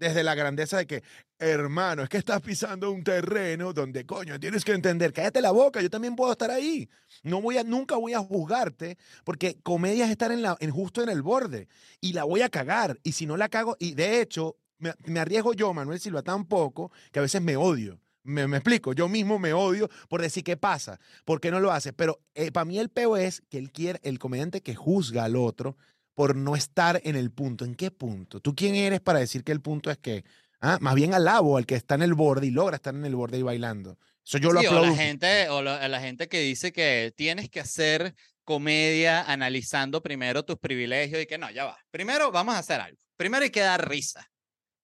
[0.00, 1.02] Desde la grandeza de que,
[1.38, 5.82] hermano, es que estás pisando un terreno donde, coño, tienes que entender, cállate la boca,
[5.82, 6.88] yo también puedo estar ahí.
[7.22, 11.20] No voy a, nunca voy a juzgarte, porque comedia es estar en justo en el
[11.22, 11.68] borde,
[12.00, 15.52] y la voy a cagar, y si no la cago, y de hecho, me, arriesgo
[15.52, 18.00] yo, Manuel Silva, poco, que a veces me odio.
[18.22, 21.92] Me, explico, yo mismo me odio por decir qué pasa, por qué no lo hace.
[21.92, 25.36] Pero eh, para mí el peo es que él quiere, el comediante que juzga al
[25.36, 25.76] otro,
[26.20, 27.64] por no estar en el punto.
[27.64, 28.40] ¿En qué punto?
[28.40, 30.22] ¿Tú quién eres para decir que el punto es que?
[30.60, 33.16] Ah, más bien alabo al que está en el borde y logra estar en el
[33.16, 33.96] borde y bailando.
[34.22, 34.82] Eso yo lo aplaudo.
[34.82, 40.44] O la gente, o la gente que dice que tienes que hacer comedia analizando primero
[40.44, 41.78] tus privilegios y que no, ya va.
[41.90, 43.00] Primero vamos a hacer algo.
[43.16, 44.30] Primero hay que dar risa.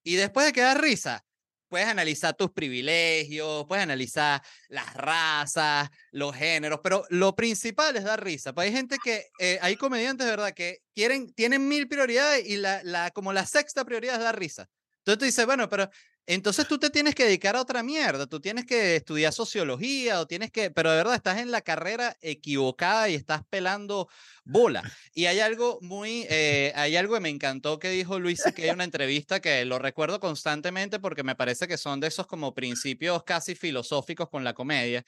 [0.03, 1.23] Y después de que dar risa,
[1.67, 8.23] puedes analizar tus privilegios, puedes analizar las razas, los géneros, pero lo principal es dar
[8.23, 8.53] risa.
[8.53, 12.81] Pues hay gente que, eh, hay comediantes, ¿verdad?, que quieren, tienen mil prioridades y la,
[12.83, 14.67] la, como la sexta prioridad es dar risa.
[14.99, 15.89] Entonces tú dices, bueno, pero
[16.27, 20.27] entonces tú te tienes que dedicar a otra mierda, tú tienes que estudiar sociología o
[20.27, 24.09] tienes que, pero de verdad estás en la carrera equivocada y estás pelando
[24.43, 24.83] bola.
[25.13, 28.71] Y hay algo muy, eh, hay algo que me encantó que dijo Luis, que hay
[28.71, 33.23] una entrevista que lo recuerdo constantemente porque me parece que son de esos como principios
[33.23, 35.05] casi filosóficos con la comedia,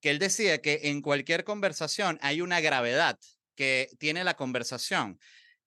[0.00, 3.18] que él decía que en cualquier conversación hay una gravedad
[3.56, 5.18] que tiene la conversación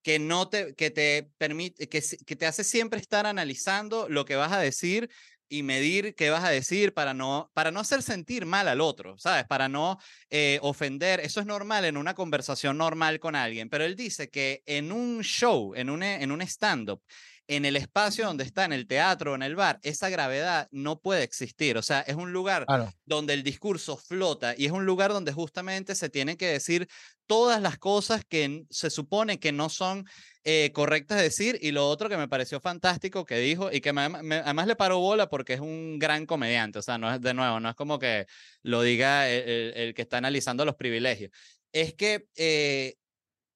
[0.03, 4.35] que no te, que te permite, que, que te hace siempre estar analizando lo que
[4.35, 5.09] vas a decir
[5.49, 9.17] y medir qué vas a decir para no, para no hacer sentir mal al otro,
[9.19, 9.45] ¿sabes?
[9.45, 9.99] Para no
[10.31, 11.19] eh, ofender.
[11.19, 15.21] Eso es normal en una conversación normal con alguien, pero él dice que en un
[15.21, 17.03] show, en un, en un stand-up,
[17.47, 21.23] en el espacio donde está, en el teatro, en el bar, esa gravedad no puede
[21.23, 21.77] existir.
[21.77, 22.65] O sea, es un lugar
[23.05, 26.87] donde el discurso flota y es un lugar donde justamente se tienen que decir
[27.25, 30.05] todas las cosas que se supone que no son
[30.43, 31.59] eh, correctas de decir.
[31.61, 35.27] Y lo otro que me pareció fantástico que dijo y que además le paró bola
[35.27, 36.79] porque es un gran comediante.
[36.79, 38.25] O sea, no es de nuevo, no es como que
[38.61, 41.31] lo diga el, que está analizando los privilegios.
[41.71, 42.95] Es que eh,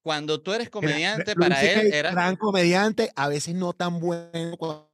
[0.02, 2.10] cuando tú eres comediante, para él era.
[2.10, 4.90] Gran comediante, a veces no tan bueno.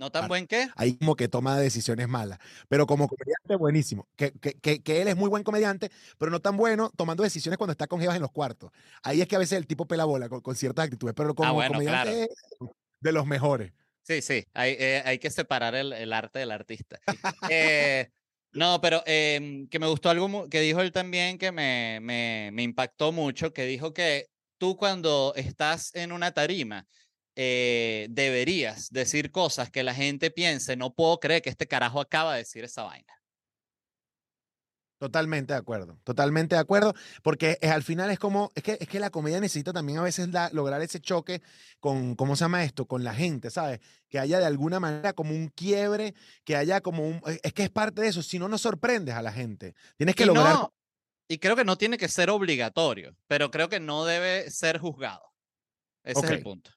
[0.00, 0.66] ¿No tan buen qué?
[0.76, 2.38] Ahí como que toma decisiones malas.
[2.68, 4.08] Pero como comediante, buenísimo.
[4.16, 7.72] Que, que, que, él es muy buen comediante, pero no tan bueno tomando decisiones cuando
[7.72, 8.70] está con jevas en los cuartos.
[9.02, 11.68] Ahí es que a veces el tipo pela bola con, ciertas actitudes, pero como ah,
[11.68, 12.30] comediante
[13.00, 13.72] de los mejores.
[14.02, 16.98] Sí, sí, hay, eh, hay que separar el, el, arte del artista.
[17.50, 18.10] eh,
[18.52, 22.62] no, pero em, que me gustó algo que dijo él también que me, me, me,
[22.62, 26.86] impactó mucho, que dijo que tú cuando estás en una tarima
[27.36, 32.32] eh, deberías decir cosas que la gente piense, no puedo creer que este carajo acaba
[32.34, 33.19] de decir esa vaina.
[35.00, 38.86] Totalmente de acuerdo, totalmente de acuerdo, porque es, al final es como, es que, es
[38.86, 41.40] que la comedia necesita también a veces lograr ese choque
[41.78, 42.84] con, ¿cómo se llama esto?
[42.84, 43.80] Con la gente, ¿sabes?
[44.10, 46.12] Que haya de alguna manera como un quiebre,
[46.44, 49.22] que haya como un, es que es parte de eso, si no, no sorprendes a
[49.22, 49.74] la gente.
[49.96, 50.68] Tienes que lograr...
[51.28, 55.22] y creo que no tiene que ser obligatorio, pero creo que no debe ser juzgado.
[56.04, 56.72] Ese es el punto.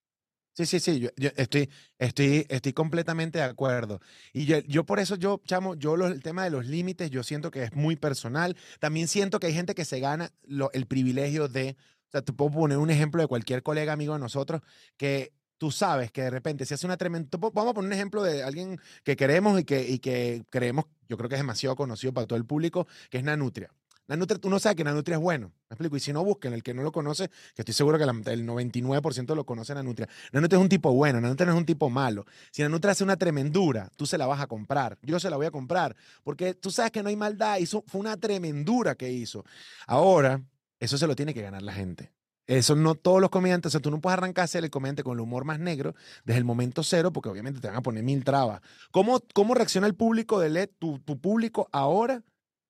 [0.56, 4.00] Sí, sí, sí, yo, estoy, estoy, estoy completamente de acuerdo.
[4.34, 7.50] Y yo, yo por eso, yo, chamo, yo el tema de los límites, yo siento
[7.50, 8.56] que es muy personal.
[8.80, 10.32] También siento que hay gente que se gana
[10.74, 11.76] el privilegio de,
[12.08, 14.62] o sea, te puedo poner un ejemplo de cualquier colega amigo de nosotros
[14.96, 18.22] que tú sabes que de repente se hace una tremenda, vamos a poner un ejemplo
[18.22, 22.14] de alguien que queremos y que, y que creemos, yo creo que es demasiado conocido
[22.14, 23.72] para todo el público, que es Nanutria.
[24.08, 25.52] Nanutria, tú no sabes que Nanutria es bueno.
[25.70, 25.96] ¿Me explico?
[25.96, 29.36] Y si no, busquen el que no lo conoce, que estoy seguro que el 99%
[29.36, 30.10] lo conoce Nanutria.
[30.32, 32.26] Nanutria es un tipo bueno, Nanutria no es un tipo malo.
[32.52, 34.98] Si Nanutria hace una tremendura, tú se la vas a comprar.
[35.02, 35.96] Yo se la voy a comprar.
[36.24, 37.58] Porque tú sabes que no hay maldad.
[37.58, 39.46] Hizo, fue una tremendura que hizo.
[39.88, 40.42] Ahora,
[40.80, 42.12] eso se lo tiene que ganar la gente.
[42.46, 45.02] Eso no todos los comediantes, o sea, tú no puedes arrancar a ser el comediante
[45.02, 45.96] con el humor más negro
[46.26, 48.60] desde el momento cero, porque obviamente te van a poner mil trabas.
[48.92, 52.22] ¿Cómo, cómo reacciona el público de LED, tu, tu público ahora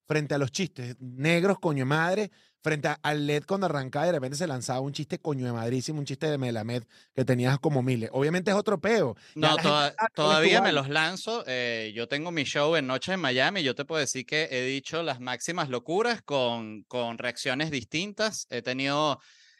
[0.07, 2.31] frente a los chistes negros, coño de madre,
[2.61, 5.99] frente al LED cuando arrancaba y de repente se lanzaba un chiste coño de madrísimo,
[5.99, 6.83] un chiste de Melamed
[7.13, 8.09] que tenías como miles.
[8.13, 9.15] Obviamente es otro peo.
[9.35, 9.57] No,
[10.15, 11.43] todavía me los lanzo.
[11.45, 14.65] Eh, yo tengo mi show en Noche en Miami yo te puedo decir que he
[14.65, 18.47] dicho las máximas locuras con, con reacciones distintas.
[18.49, 19.19] He tenido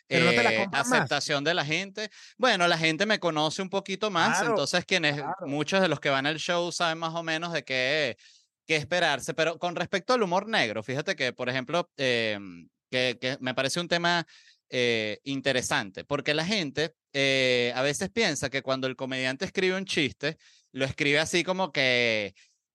[0.09, 2.09] eh, aceptación de la gente.
[2.37, 6.25] Bueno, la gente me conoce un poquito más, entonces quienes, muchos de los que van
[6.25, 8.17] al show saben más o menos de qué,
[8.65, 13.37] qué esperarse, pero con respecto al humor negro, fíjate que, por ejemplo, em, que, que,
[13.41, 14.25] me parece un tema
[14.69, 19.85] eh, interesante, porque la gente eh, a veces piensa que cuando el comediante escribe un
[19.85, 20.37] chiste,
[20.71, 22.33] lo escribe así como que,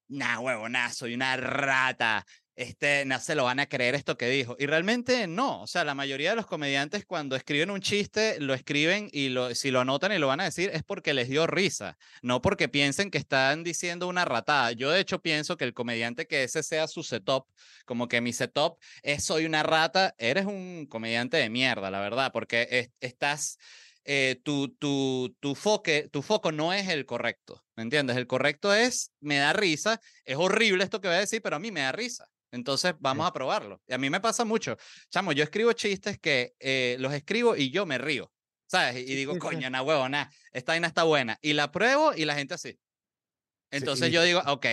[0.08, 2.24] nah, huevonazo, soy una rata,
[2.58, 4.56] este, no se lo van a creer esto que dijo.
[4.58, 8.52] Y realmente no, o sea, la mayoría de los comediantes cuando escriben un chiste, lo
[8.52, 11.46] escriben y lo, si lo anotan y lo van a decir es porque les dio
[11.46, 14.72] risa, no porque piensen que están diciendo una ratada.
[14.72, 17.46] Yo de hecho pienso que el comediante que ese sea su setup,
[17.86, 22.32] como que mi setup es soy una rata, eres un comediante de mierda, la verdad,
[22.32, 23.58] porque estás...
[24.10, 28.16] Eh, tu, tu, tu, foque, tu foco no es el correcto, ¿me entiendes?
[28.16, 31.58] El correcto es, me da risa, es horrible esto que voy a decir, pero a
[31.58, 32.26] mí me da risa.
[32.50, 33.80] Entonces vamos a probarlo.
[33.86, 34.76] Y a mí me pasa mucho.
[35.10, 38.32] Chamo, yo escribo chistes que eh, los escribo y yo me río.
[38.66, 38.96] ¿Sabes?
[38.96, 41.38] Y, digo, coño, na huevo, na, esta vaina está buena.
[41.40, 42.78] Y la pruebo y la gente así.
[43.70, 44.66] Entonces yo digo, ok,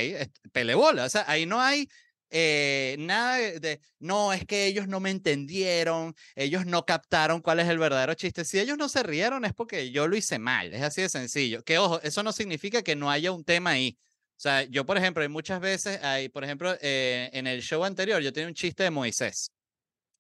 [0.51, 1.05] pelebola.
[1.05, 1.87] O sea, ahí no hay
[2.29, 7.69] eh, nada de, no, es que ellos no me entendieron, ellos no captaron cuál es
[7.69, 8.43] el verdadero chiste.
[8.43, 11.63] Si ellos no se rieron es porque yo lo hice mal, es así de sencillo.
[11.63, 13.97] Que ojo, eso no significa que no haya un tema ahí.
[14.35, 17.85] O sea, yo, por ejemplo, hay muchas veces, hay, por ejemplo, eh, en el show
[17.85, 19.51] anterior, yo tenía un chiste de Moisés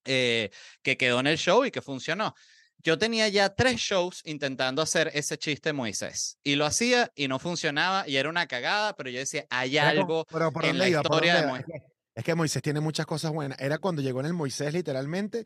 [0.05, 0.51] eh,
[0.81, 2.33] que quedó en el show y que funcionó.
[2.81, 7.27] Yo tenía ya tres shows intentando hacer ese chiste de Moisés y lo hacía y
[7.27, 10.25] no funcionaba y era una cagada, pero yo decía, hay algo
[10.61, 11.81] en la historia de Moisés.
[12.13, 13.59] Es que Moisés tiene muchas cosas buenas.
[13.59, 15.45] Era cuando llegó en el Moisés, literalmente,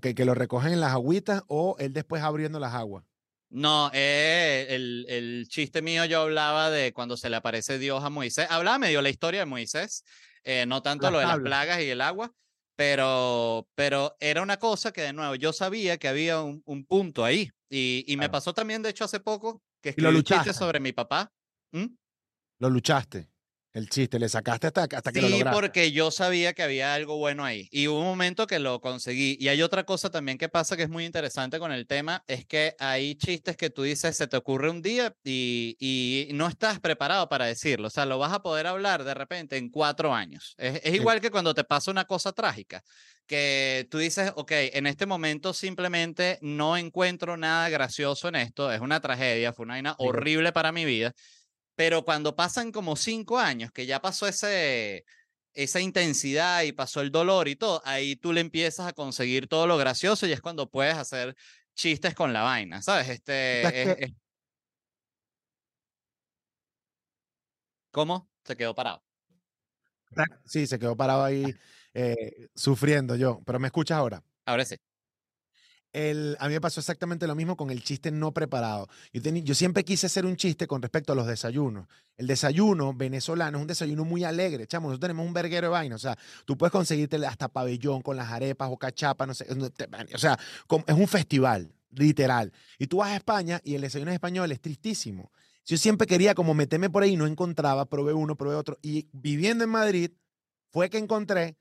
[0.00, 3.04] que, que, lo recogen en las agüitas o él después abriendo las aguas.
[3.48, 8.10] No, eh, el, el, chiste mío yo hablaba de cuando se le aparece Dios a
[8.10, 8.46] Moisés.
[8.50, 10.04] Hablaba medio la historia de Moisés,
[10.42, 12.32] eh, no tanto lo de las plagas y el agua,
[12.76, 17.24] pero, pero era una cosa que de nuevo yo sabía que había un, un punto
[17.24, 17.50] ahí.
[17.70, 20.92] Y, y me pasó también, de hecho, hace poco que escribí un chiste sobre mi
[20.92, 21.32] papá.
[21.72, 21.86] ¿Mm?
[22.58, 23.28] Lo luchaste.
[23.76, 25.50] El chiste, le sacaste hasta, hasta que lo lograste.
[25.50, 27.68] Sí, porque yo sabía que había algo bueno ahí.
[27.70, 29.36] Y hubo un momento que lo conseguí.
[29.38, 32.46] Y hay otra cosa también que pasa que es muy interesante con el tema, es
[32.46, 36.80] que hay chistes que tú dices, se te ocurre un día y, y no estás
[36.80, 37.88] preparado para decirlo.
[37.88, 40.54] O sea, lo vas a poder hablar de repente en cuatro años.
[40.56, 42.82] Es, es igual que cuando te pasa una cosa trágica,
[43.26, 48.80] que tú dices, ok, en este momento simplemente no encuentro nada gracioso en esto, es
[48.80, 51.12] una tragedia, fue una vaina horrible para mi vida
[51.76, 55.04] pero cuando pasan como cinco años, que ya pasó ese,
[55.52, 59.66] esa intensidad y pasó el dolor y todo, ahí tú le empiezas a conseguir todo
[59.66, 61.36] lo gracioso y es cuando puedes hacer
[61.74, 63.10] chistes con la vaina, ¿sabes?
[63.10, 64.14] Este,
[67.92, 68.28] ¿Cómo?
[68.44, 69.02] Se quedó parado.
[70.44, 71.44] Sí, se quedó parado ahí
[71.94, 74.24] eh, sufriendo yo, pero me escuchas ahora.
[74.46, 74.76] Ahora sí
[76.38, 78.88] a mí me pasó exactamente lo mismo con el chiste no preparado.
[79.12, 81.86] Yo, siempre quise hacer un chiste con respecto a los desayunos.
[82.16, 84.88] El desayuno venezolano es un desayuno muy alegre, chamo.
[84.88, 85.96] Nosotros tenemos un verguero de vaina.
[85.96, 89.46] O sea, tú puedes conseguirte hasta pabellón con las arepas o cachapa, no sé.
[90.14, 90.38] O sea,
[90.86, 92.52] es un festival, literal.
[92.78, 95.32] Y tú vas a España y el desayuno español es tristísimo.
[95.64, 98.78] Yo siempre quería como meterme por ahí, no encontraba, probé uno, probé otro.
[98.82, 100.10] Y viviendo en Madrid,
[100.70, 101.56] fue que encontré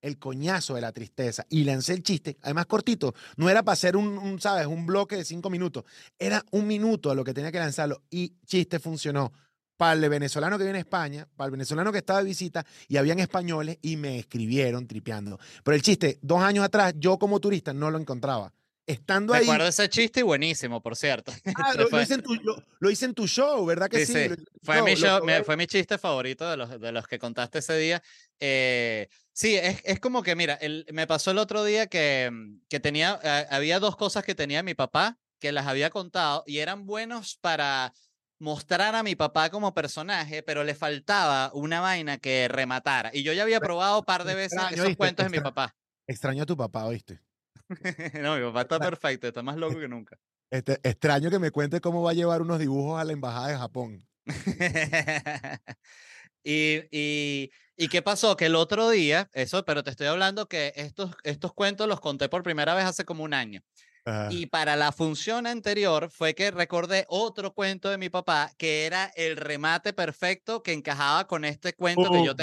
[0.00, 3.96] el coñazo de la tristeza y lancé el chiste, además cortito, no era para hacer
[3.96, 4.66] un, ¿sabes?
[4.66, 5.84] Un bloque de cinco minutos,
[6.18, 9.32] era un minuto a lo que tenía que lanzarlo y chiste funcionó.
[9.76, 12.96] Para el venezolano que viene a España, para el venezolano que estaba de visita y
[12.96, 15.38] habían españoles y me escribieron tripeando.
[15.62, 18.52] Pero el chiste, dos años atrás, yo como turista no lo encontraba
[18.88, 19.40] estando ahí.
[19.40, 21.32] Recuerdo ese chiste buenísimo, por cierto.
[21.56, 22.00] Ah, lo,
[22.90, 24.28] hice en tu, show, ¿verdad que sí?
[24.62, 28.02] Fue, mi show, fue mi chiste favorito de los, de los que contaste ese día.
[28.38, 32.30] Eh, sí, es, es, como que, mira, el, me pasó el otro día que,
[32.68, 33.14] que tenía,
[33.50, 37.92] había dos cosas que tenía mi papá que las había contado y eran buenos para
[38.38, 43.10] mostrar a mi papá como personaje, pero le faltaba una vaina que rematara.
[43.12, 44.96] Y yo ya había probado un par de veces extraño, esos ¿viste?
[44.96, 45.74] cuentos de mi papá.
[46.06, 47.20] Extraño a tu papá, ¿oíste?
[48.22, 50.18] no, mi papá está perfecto, está más loco que nunca.
[50.50, 53.56] Este, extraño que me cuente cómo va a llevar unos dibujos a la embajada de
[53.58, 54.08] Japón.
[56.44, 58.36] y, y, ¿y qué pasó?
[58.36, 62.28] Que el otro día, eso, pero te estoy hablando que estos, estos cuentos los conté
[62.28, 63.60] por primera vez hace como un año.
[64.06, 68.86] Ah, Y para la función anterior fue que recordé otro cuento de mi papá que
[68.86, 72.36] era el remate perfecto que encajaba con este cuento que yo ¡Pum!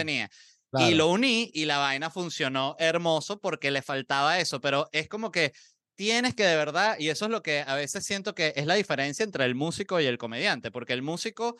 [0.72, 0.88] Tenía.
[0.88, 0.98] Y claro.
[0.98, 5.54] lo uní y la vaina funcionó hermoso porque le faltaba eso, pero es como que
[5.96, 8.76] tienes que de verdad, y eso es lo que a veces siento que es la
[8.76, 11.58] diferencia entre el músico y el comediante, porque el músico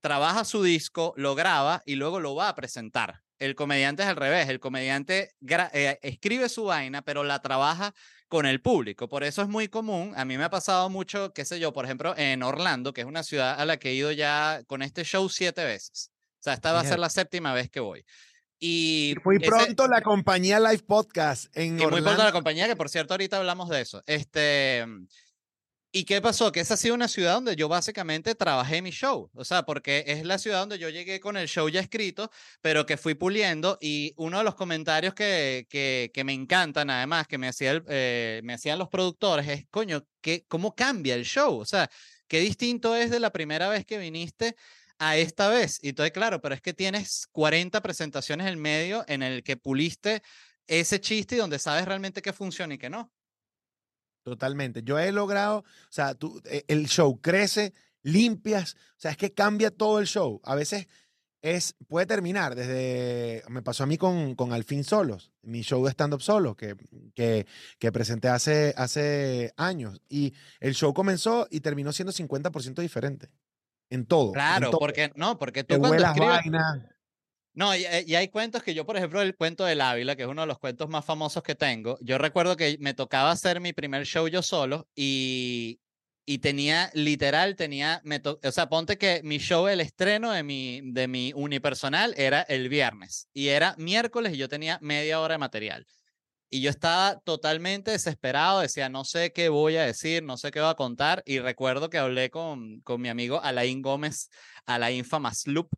[0.00, 3.22] trabaja su disco, lo graba y luego lo va a presentar.
[3.38, 5.32] El comediante es al revés, el comediante
[5.72, 7.94] eh, escribe su vaina, pero la trabaja
[8.28, 9.08] con el público.
[9.08, 11.84] Por eso es muy común, a mí me ha pasado mucho, qué sé yo, por
[11.84, 15.04] ejemplo, en Orlando, que es una ciudad a la que he ido ya con este
[15.04, 16.10] show siete veces.
[16.40, 18.04] O sea, esta va a ser la séptima vez que voy.
[18.58, 22.66] Y Y muy ese- pronto la compañía Live Podcast en y muy pronto la compañía,
[22.66, 24.02] que por cierto ahorita hablamos de eso.
[24.06, 24.84] Este,
[25.90, 26.52] ¿Y qué pasó?
[26.52, 29.30] Que esa ha sido una ciudad donde yo básicamente trabajé mi show.
[29.32, 32.30] O sea, porque es la ciudad donde yo llegué con el show ya escrito,
[32.60, 33.78] pero que fui puliendo.
[33.80, 37.84] Y uno de los comentarios que, que, que me encantan, además, que me, hacía el-
[37.88, 41.58] eh, me hacían los productores, es, coño, ¿qué, ¿cómo cambia el show?
[41.58, 41.88] O sea,
[42.26, 44.56] qué distinto es de la primera vez que viniste
[44.98, 45.78] a esta vez.
[45.82, 50.22] Y entonces, claro, pero es que tienes 40 presentaciones en medio en el que puliste
[50.66, 53.10] ese chiste y donde sabes realmente qué funciona y qué no.
[54.22, 54.82] Totalmente.
[54.82, 57.72] Yo he logrado, o sea, tú, eh, el show crece,
[58.02, 60.40] limpias, o sea, es que cambia todo el show.
[60.44, 60.86] A veces
[61.40, 65.92] es, puede terminar desde, me pasó a mí con, con Alfin Solos, mi show de
[65.92, 66.76] stand-up solo, que,
[67.14, 67.46] que,
[67.78, 70.02] que presenté hace, hace años.
[70.08, 73.30] Y el show comenzó y terminó siendo 50% diferente.
[73.90, 74.28] En todo.
[74.28, 74.80] en Claro, todo.
[74.80, 76.78] porque no, porque Te tú cuando vuelas escribes, vainas.
[77.54, 80.22] No, y, eh, y hay cuentos que yo, por ejemplo, el cuento del Ávila, que
[80.22, 83.60] es uno de los cuentos más famosos que tengo, yo recuerdo que me tocaba hacer
[83.60, 85.80] mi primer show yo solo y,
[86.24, 90.44] y tenía, literal, tenía, me to- o sea, ponte que mi show, el estreno de
[90.44, 95.34] mi, de mi unipersonal era el viernes y era miércoles y yo tenía media hora
[95.34, 95.86] de material.
[96.50, 100.60] Y yo estaba totalmente desesperado, decía, no sé qué voy a decir, no sé qué
[100.60, 101.22] voy a contar.
[101.26, 104.30] Y recuerdo que hablé con, con mi amigo Alain Gómez,
[104.66, 105.68] Alain Famasloop,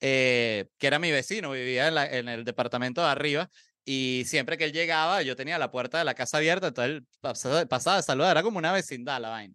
[0.00, 3.50] eh, que era mi vecino, vivía en, la- en el departamento de arriba.
[3.84, 7.06] Y siempre que él llegaba, yo tenía la puerta de la casa abierta, entonces él
[7.20, 9.54] pasaba, pasaba de saludar, era como una vecindad la vaina.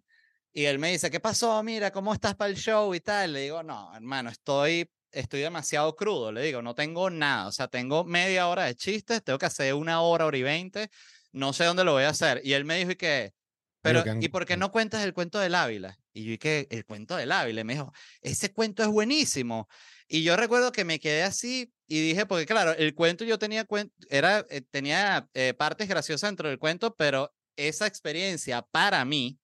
[0.52, 1.62] Y él me dice, ¿qué pasó?
[1.62, 3.32] Mira, ¿cómo estás para el show y tal?
[3.32, 6.32] Le digo, no, hermano, estoy, estoy demasiado crudo.
[6.32, 7.48] Le digo, no tengo nada.
[7.48, 10.90] O sea, tengo media hora de chistes, tengo que hacer una hora, hora y veinte.
[11.32, 12.40] No sé dónde lo voy a hacer.
[12.44, 13.32] Y él me dijo, ¿y qué?
[13.82, 15.96] Pero, ¿y por qué no cuentas el cuento del Ávila?
[16.12, 16.66] Y yo, ¿y qué?
[16.70, 17.62] El cuento del Ávila.
[17.62, 19.68] Y me dijo, ese cuento es buenísimo.
[20.06, 23.66] Y yo recuerdo que me quedé así y dije, porque claro, el cuento yo tenía,
[24.10, 29.38] era, eh, tenía eh, partes graciosas dentro del cuento, pero esa experiencia para mí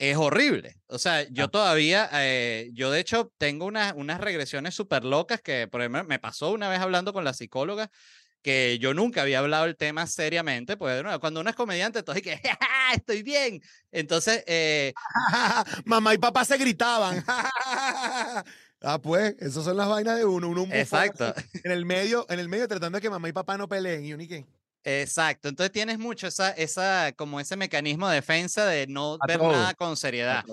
[0.00, 0.76] es horrible.
[0.88, 1.48] O sea, yo Ah.
[1.48, 6.18] todavía, eh, yo de hecho tengo unas, unas regresiones súper locas que, por ejemplo, me
[6.18, 7.90] pasó una vez hablando con la psicóloga
[8.42, 12.38] que yo nunca había hablado el tema seriamente, pues cuando uno es comediante, entonces que
[12.60, 13.60] "Ja, estoy bien.
[13.92, 14.94] Entonces, eh,
[15.84, 17.22] Mamá y papá se gritaban.
[18.82, 20.48] ah, pues, esas son las vainas de uno.
[20.48, 21.34] Uno un exacto,
[21.64, 24.04] en el medio, en el medio tratando de que mamá y papá no peleen.
[24.04, 24.46] Y uno, ¿y qué?
[24.84, 25.48] Exacto.
[25.48, 29.52] Entonces tienes mucho esa, esa, como ese mecanismo de defensa de no A ver todo,
[29.52, 30.44] nada con seriedad.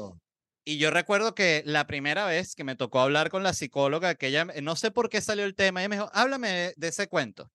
[0.65, 4.27] Y yo recuerdo que la primera vez que me tocó hablar con la psicóloga, que
[4.27, 7.49] ella, no sé por qué salió el tema, ella me dijo, háblame de, ese cuento.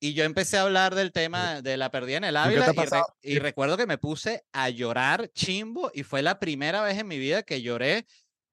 [0.00, 2.86] Y yo empecé a hablar del tema de la pérdida en el ¿Nunca Ávila y,
[2.86, 7.06] re- y recuerdo que me puse a llorar chimbo y fue la primera vez en
[7.06, 8.06] mi vida que lloré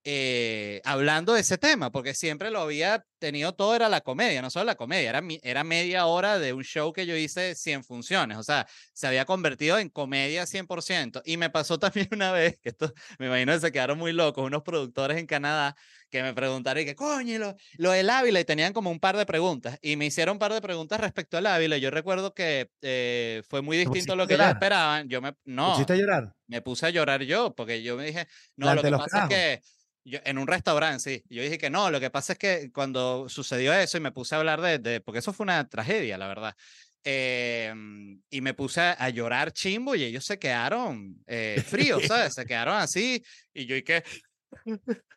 [0.04, 4.49] eh, hablando de ese tema, porque siempre lo había tenido todo, era la comedia, no
[4.49, 7.84] solo la comedia, era, mi- era media hora de un show que yo hice 100
[7.84, 11.22] funciones, o sea, se había convertido en comedia 100%.
[11.26, 14.43] Y me pasó también una vez, que esto me imagino que se quedaron muy locos,
[14.45, 15.76] unos productores en Canadá
[16.10, 19.18] que me preguntaron, y que coño, lo, lo del Ávila, y tenían como un par
[19.18, 22.70] de preguntas, y me hicieron un par de preguntas respecto al Ávila, yo recuerdo que
[22.82, 25.93] eh, fue muy ¿Te distinto a lo que ellos esperaban, yo me, ¿Te no, pusiste
[25.93, 26.36] a llorar?
[26.47, 28.28] me puse a llorar yo, porque yo me dije,
[28.58, 29.26] no, lo Delante de que pasa es carajos.
[29.26, 29.62] que
[30.04, 33.30] yo, en un restaurante, sí, yo dije que no, lo que pasa es que cuando
[33.30, 36.28] sucedió eso y me puse a hablar de, de- porque eso fue una tragedia, la
[36.28, 36.54] verdad,
[37.04, 37.74] eh,
[38.30, 42.34] y me puse a, a llorar chimbo y ellos se quedaron eh, fríos, ¿sabes?
[42.36, 43.24] Se quedaron así
[43.54, 44.04] y yo y que...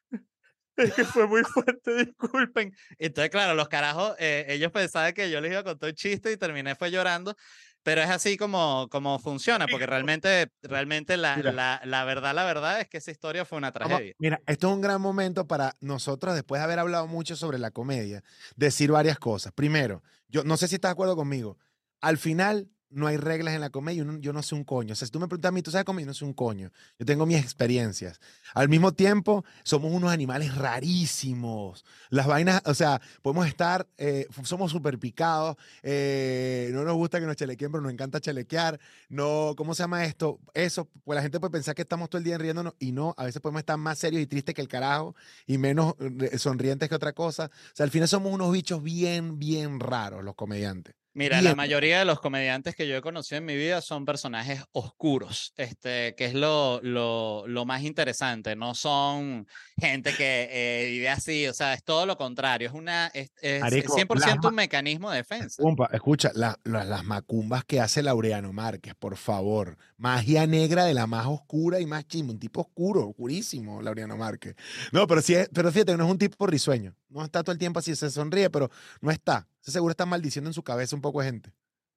[0.76, 2.72] Es que fue muy fuerte, disculpen.
[2.98, 6.32] Entonces, claro, los carajos, eh, ellos pensaban que yo les iba a contar un chiste
[6.32, 7.36] y terminé fue llorando.
[7.84, 12.80] Pero es así como, como funciona, porque realmente, realmente la, la, la, verdad, la verdad
[12.80, 14.14] es que esa historia fue una tragedia.
[14.18, 17.70] mira, esto es un gran momento para nosotros, después de haber hablado mucho sobre la
[17.70, 18.24] comedia,
[18.56, 19.52] decir varias cosas.
[19.52, 21.58] Primero, yo no sé si estás de acuerdo conmigo.
[22.00, 24.92] Al final, no hay reglas en la comedia, yo no, sé un coño.
[24.92, 26.04] O sea, si tú me preguntas a mí, ¿tú sabes comedia?
[26.04, 26.70] Yo no sé un coño.
[26.98, 28.20] Yo tengo mis experiencias.
[28.54, 31.84] Al mismo tiempo, somos unos animales rarísimos.
[32.10, 37.26] Las vainas, o sea, podemos estar, eh, somos súper picados, eh, no nos gusta que
[37.26, 38.78] nos chalequeen, pero nos encanta chalequear.
[39.08, 40.40] No, ¿cómo se llama esto?
[40.54, 43.24] Eso, pues la gente puede pensar que estamos todo el día riéndonos y no, a
[43.24, 45.14] veces podemos estar más serios y tristes que el carajo
[45.46, 47.46] y menos eh, sonrientes que otra cosa.
[47.46, 50.94] O sea, al final somos unos bichos bien, bien raros los comediantes.
[51.14, 54.64] Mira, la mayoría de los comediantes que yo he conocido en mi vida son personajes
[54.72, 58.56] oscuros, este, que es lo, lo, lo más interesante.
[58.56, 59.46] No son
[59.78, 62.68] gente que eh, vive así, o sea, es todo lo contrario.
[62.68, 65.62] Es, una, es, 100% un mecanismo de defensa.
[65.92, 69.78] escucha, las macumbas que hace Laureano Márquez, por favor.
[69.96, 72.32] Magia negra de la más oscura y más chimba.
[72.32, 74.56] Un tipo oscuro, oscurísimo, Laureano Márquez.
[74.90, 76.96] No, pero, sí pero fíjate, no es un tipo risueño.
[77.14, 80.54] No está todo el tiempo así, se sonríe, pero no está seguro está maldiciendo en
[80.54, 81.52] su cabeza un poco de gente.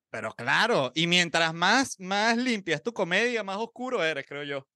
[0.09, 4.67] Pero claro, y mientras más, más limpia es tu comedia, más oscuro eres, creo yo.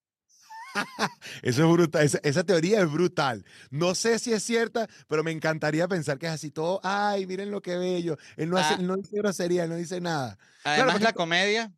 [1.41, 3.45] Eso es brutal, esa, teoría es brutal.
[3.69, 6.79] No sé si es cierta, pero me encantaría pensar que es así todo.
[6.83, 8.17] Ay, miren lo que bello.
[8.37, 8.77] Él no, hace, ah.
[8.77, 10.37] no dice grosería, él no dice nada.
[10.63, 11.73] Además, la comedia.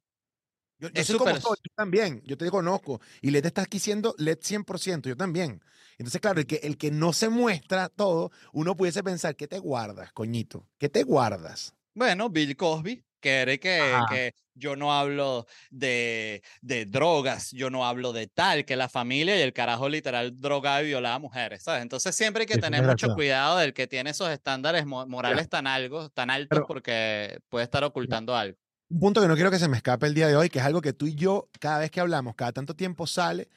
[0.83, 2.99] Yo, yo como yo también, yo te conozco.
[3.21, 5.61] Y Led está aquí siendo Led 100%, yo también.
[5.97, 9.59] Entonces, claro, el que, el que no se muestra todo, uno pudiese pensar, ¿qué te
[9.59, 10.67] guardas, coñito?
[10.77, 11.73] ¿Qué te guardas?
[11.93, 18.11] Bueno, Bill Cosby, que que, que yo no hablo de, de, drogas, yo no hablo
[18.11, 21.83] de tal, que la familia y el carajo literal drogaba y violaba a mujeres, ¿sabes?
[21.83, 26.09] Entonces siempre hay que tener mucho cuidado del que tiene esos estándares morales tan, algo,
[26.09, 28.57] tan altos porque puede estar ocultando algo.
[28.89, 30.65] Un punto que no quiero que se me escape el día de hoy, que es
[30.65, 33.49] algo que tú y yo, cada vez que hablamos, cada tanto tiempo sale,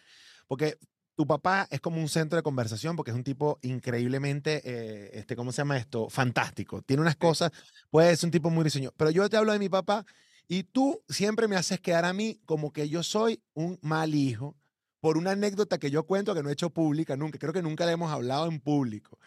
[0.46, 0.78] porque
[1.16, 5.34] tu papá es como un centro de conversación porque es un tipo increíblemente, eh, este,
[5.34, 6.08] ¿cómo se llama esto?
[6.10, 6.82] Fantástico.
[6.82, 7.50] Tiene unas cosas,
[7.90, 8.92] puede ser un tipo muy diseño.
[8.96, 10.04] Pero yo te hablo de mi papá
[10.46, 14.56] y tú siempre me haces quedar a mí como que yo soy un mal hijo
[15.00, 17.38] por una anécdota que yo cuento que no he hecho pública nunca.
[17.38, 19.18] Creo que nunca le hemos hablado en público.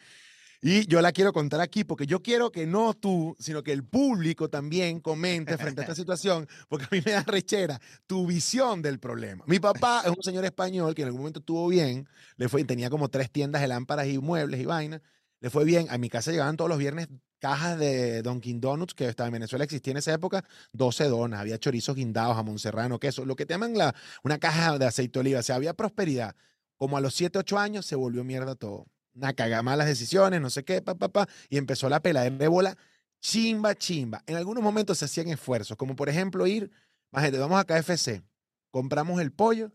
[0.61, 3.85] Y yo la quiero contar aquí porque yo quiero que no tú, sino que el
[3.85, 8.81] público también comente frente a esta situación, porque a mí me da rechera tu visión
[8.81, 9.45] del problema.
[9.47, 12.89] Mi papá es un señor español que en algún momento estuvo bien, le fue, tenía
[12.89, 15.01] como tres tiendas de lámparas y muebles y vainas,
[15.39, 15.87] le fue bien.
[15.91, 17.07] A mi casa llegaban todos los viernes
[17.39, 20.43] cajas de Dunkin' Donuts, que estaba en Venezuela existía en esa época,
[20.73, 23.95] 12 donas, había chorizos guindados, jamón serrano, queso, lo que te llaman la,
[24.25, 26.35] una caja de aceite de oliva, o sea, había prosperidad.
[26.75, 28.87] Como a los 7, 8 años se volvió mierda todo
[29.19, 32.47] una caga malas decisiones, no sé qué, pa, pa, pa, y empezó la pela de
[32.47, 32.77] bola
[33.21, 34.23] chimba, chimba.
[34.25, 36.71] En algunos momentos se hacían esfuerzos, como por ejemplo ir,
[37.15, 38.23] gente, vamos a KFC,
[38.71, 39.71] compramos el pollo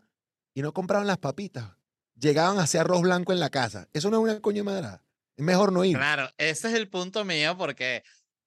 [0.53, 1.71] y no compraban las papitas.
[2.17, 3.89] Llegaban hacia arroz blanco en la casa.
[3.91, 5.03] Eso no es una coño madrada.
[5.35, 5.97] Es mejor no ir.
[5.97, 8.03] Claro, ese es el punto mío porque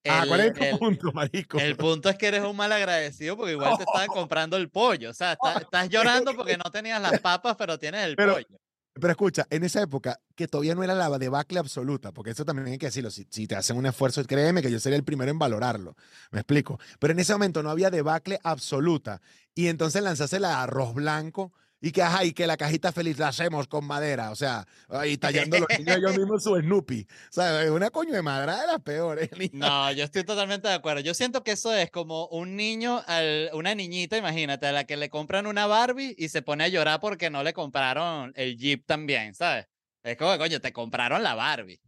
[0.08, 1.58] ah, ¿cuál es el, punto, marico?
[1.58, 5.10] El punto es que eres un mal agradecido porque igual te estaban comprando el pollo.
[5.10, 8.58] O sea, estás llorando porque no tenías las papas, pero tienes el pollo.
[8.98, 12.68] Pero escucha, en esa época, que todavía no era la debacle absoluta, porque eso también
[12.68, 15.38] hay que decirlo, si, te hacen un esfuerzo, créeme que yo sería el primero en
[15.38, 15.96] valorarlo,
[16.30, 16.78] me explico.
[16.98, 19.20] Pero en ese momento no había debacle absoluta.
[19.54, 23.28] Y entonces lanzase la arroz blanco y que, ajá, y que la cajita feliz la
[23.28, 27.06] hacemos con madera, o sea, ahí tallando los niños yo mismo su Snoopy.
[27.08, 29.30] O sea, una coño de madera de las peores.
[29.52, 31.00] No, yo estoy totalmente de acuerdo.
[31.00, 34.96] Yo siento que eso es como un niño, al, una niñita, imagínate, a la que
[34.96, 38.84] le compran una Barbie y se pone a llorar porque no le compraron el Jeep
[38.86, 39.66] también, ¿sabes?
[40.02, 41.80] Es como, coño, te compraron la Barbie.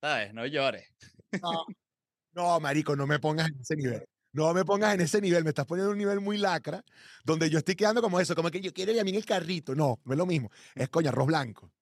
[0.00, 0.32] ¿Sabes?
[0.32, 0.88] No llores.
[1.42, 1.66] No,
[2.32, 4.04] no, marico, no me pongas en ese nivel.
[4.36, 6.84] No me pongas en ese nivel, me estás poniendo un nivel muy lacra,
[7.24, 9.24] donde yo estoy quedando como eso, como que yo quiero ir a mí en el
[9.24, 9.74] carrito.
[9.74, 10.50] No, no es lo mismo.
[10.74, 11.72] Es coño, arroz blanco.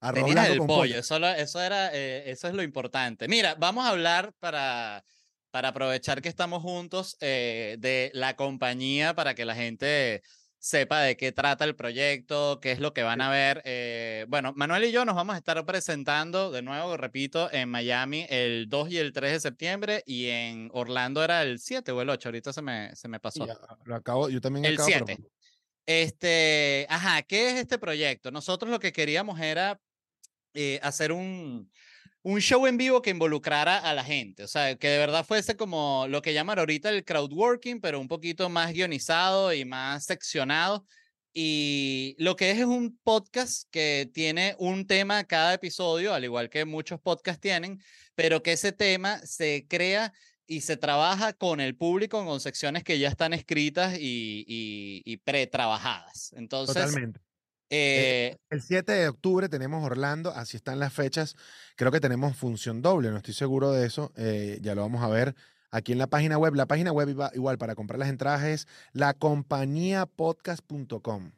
[0.00, 0.98] Arroz blanco el con pollo.
[0.98, 3.28] Eso, eso, era, eh, eso es lo importante.
[3.28, 5.04] Mira, vamos a hablar para,
[5.52, 10.24] para aprovechar que estamos juntos eh, de la compañía para que la gente
[10.62, 13.62] sepa de qué trata el proyecto, qué es lo que van a ver.
[13.64, 18.26] Eh, bueno, Manuel y yo nos vamos a estar presentando, de nuevo, repito, en Miami
[18.30, 22.08] el 2 y el 3 de septiembre y en Orlando era el 7 o el
[22.08, 23.44] 8, ahorita se me, se me pasó.
[23.84, 25.18] lo acabo, yo también el 7.
[25.84, 28.30] Este, ajá, ¿qué es este proyecto?
[28.30, 29.80] Nosotros lo que queríamos era
[30.54, 31.72] eh, hacer un,
[32.22, 35.56] un show en vivo que involucrara a la gente, o sea, que de verdad fuese
[35.56, 40.86] como lo que llaman ahorita el crowdworking, pero un poquito más guionizado y más seccionado.
[41.34, 46.50] Y lo que es es un podcast que tiene un tema cada episodio, al igual
[46.50, 47.80] que muchos podcasts tienen,
[48.14, 50.12] pero que ese tema se crea
[50.46, 55.16] y se trabaja con el público con secciones que ya están escritas y, y, y
[55.18, 56.34] pre-trabajadas.
[56.36, 57.20] Entonces, Totalmente.
[57.74, 61.36] Eh, el 7 de octubre tenemos Orlando, así están las fechas.
[61.74, 64.12] Creo que tenemos función doble, no estoy seguro de eso.
[64.14, 65.34] Eh, ya lo vamos a ver
[65.70, 66.54] aquí en la página web.
[66.54, 71.32] La página web igual para comprar las entradas es lacompaniapodcast.com.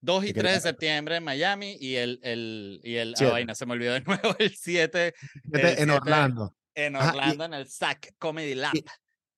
[0.00, 3.66] 2 y 3 de septiembre en Miami y el, el, y el ah, vaina, se
[3.66, 5.12] me olvidó de nuevo, el 7,
[5.54, 6.54] en Orlando.
[6.76, 8.74] En Orlando, en el SAC Comedy Lab.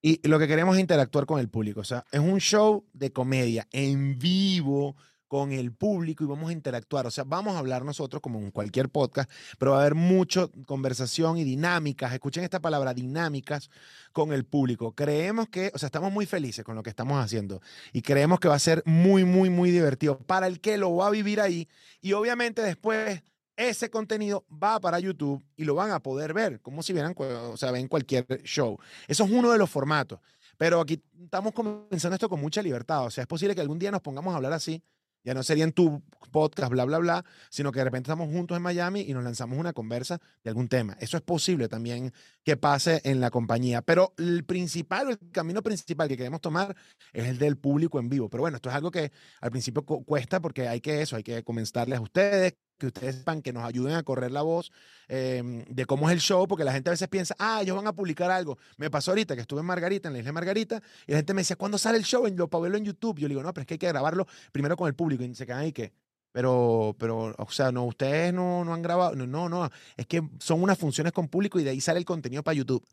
[0.02, 1.80] y, lo que queremos es interactuar con el público.
[1.80, 4.96] O sea, es un show de comedia en vivo
[5.35, 7.09] con el público y vamos a interactuar.
[7.09, 9.28] O sea, vamos a hablar nosotros como en cualquier podcast,
[9.59, 12.12] pero va a haber mucha conversación y dinámicas.
[12.12, 13.68] Escuchen esta palabra, dinámicas
[14.12, 14.93] con el público.
[14.93, 17.61] Creemos que, o sea, estamos muy felices con lo que estamos haciendo
[17.93, 21.09] y creemos que va a ser muy, muy, muy divertido para el que lo va
[21.09, 21.68] a vivir ahí.
[22.01, 23.20] Y obviamente después
[23.57, 27.57] ese contenido va para YouTube y lo van a poder ver, como si vieran, o
[27.57, 28.78] sea, ven cualquier show.
[29.09, 30.20] Eso es uno de los formatos.
[30.57, 33.05] Pero aquí estamos comenzando esto con mucha libertad.
[33.07, 34.80] O sea, es posible que algún día nos pongamos a hablar así
[35.24, 38.56] ya no sería en tu podcast, bla, bla, bla, sino que de repente estamos juntos
[38.56, 40.96] en Miami y nos lanzamos una conversa de algún tema.
[41.00, 42.12] Eso es posible también
[42.44, 43.82] que pase en la compañía.
[43.82, 46.76] Pero el principal, el camino principal que queremos tomar
[47.12, 48.28] es el del público en vivo.
[48.28, 51.42] Pero bueno, esto es algo que al principio cuesta porque hay que eso, hay que
[51.42, 54.72] comentarles a ustedes, que ustedes sepan, que nos ayuden a correr la voz
[55.08, 57.86] em, de cómo es el show, porque la gente a veces piensa, ah, ellos van
[57.86, 58.58] a publicar algo.
[58.76, 61.34] Me pasó ahorita que estuve en Margarita, en la isla de Margarita, y la gente
[61.34, 62.26] me decía, ¿cuándo sale el show?
[62.34, 63.18] Lo para verlo en YouTube.
[63.18, 65.22] Yo le digo, no, pero es que hay que grabarlo primero con el público.
[65.22, 65.92] Y se quedan ahí que,
[66.32, 69.14] pero, pero, o sea, no, ustedes no, no han grabado.
[69.14, 72.04] No, no, no, es que son unas funciones con público y de ahí sale el
[72.04, 72.84] contenido para YouTube.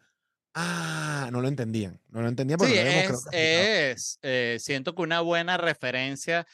[0.53, 1.99] Ah, no lo entendían.
[2.09, 6.45] No lo entendían porque sí, es, eh, siento que una buena referencia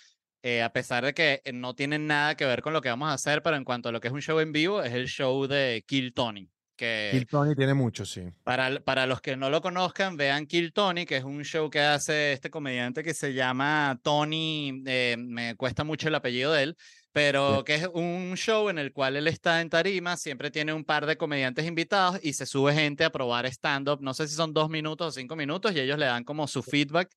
[0.48, 3.10] eh, a pesar de que eh, no tienen nada que ver con lo que vamos
[3.10, 5.10] a hacer, pero en cuanto a lo que es un show en vivo, es el
[5.10, 6.50] show de Kill Tony.
[6.78, 8.22] Que Kill Tony tiene mucho, sí.
[8.46, 11.82] Para, para los que no lo conozcan, vean Kill Tony, que es un show que
[11.82, 16.78] hace este comediante que se llama Tony, eh, me cuesta mucho el apellido de él,
[17.12, 20.86] pero que es un show en el cual él está en tarima, siempre tiene un
[20.86, 24.54] par de comediantes invitados y se sube gente a probar stand-up, no sé si son
[24.54, 27.10] dos minutos o cinco minutos, y ellos le dan como su feedback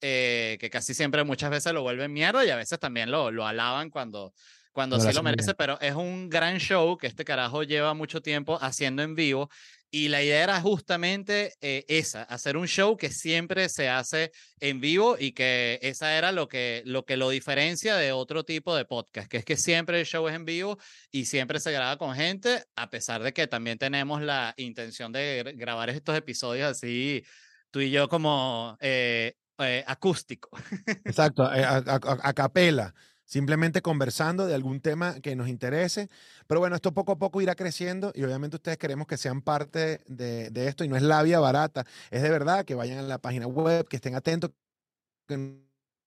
[0.00, 3.46] eh, que casi siempre muchas veces lo vuelven mierda y a veces también lo, lo
[3.46, 4.32] alaban cuando,
[4.72, 8.58] cuando sí lo merece, pero es un gran show que este carajo lleva mucho tiempo
[8.60, 9.50] haciendo en vivo
[9.90, 14.80] y la idea era justamente eh, esa, hacer un show que siempre se hace en
[14.80, 18.84] vivo y que esa era lo que, lo que lo diferencia de otro tipo de
[18.84, 20.78] podcast, que es que siempre el show es en vivo
[21.10, 25.54] y siempre se graba con gente, a pesar de que también tenemos la intención de
[25.56, 27.24] grabar estos episodios así,
[27.70, 30.50] tú y yo como eh, eh, acústico.
[31.04, 32.94] Exacto, eh, a, capela,
[33.24, 36.08] simplemente conversando de algún tema que nos interese.
[36.46, 40.00] Pero bueno, esto poco a poco irá creciendo y obviamente ustedes queremos que sean parte
[40.06, 43.02] de, de esto y no es la vía barata, es de verdad que vayan a
[43.02, 44.50] la página web, que estén atentos,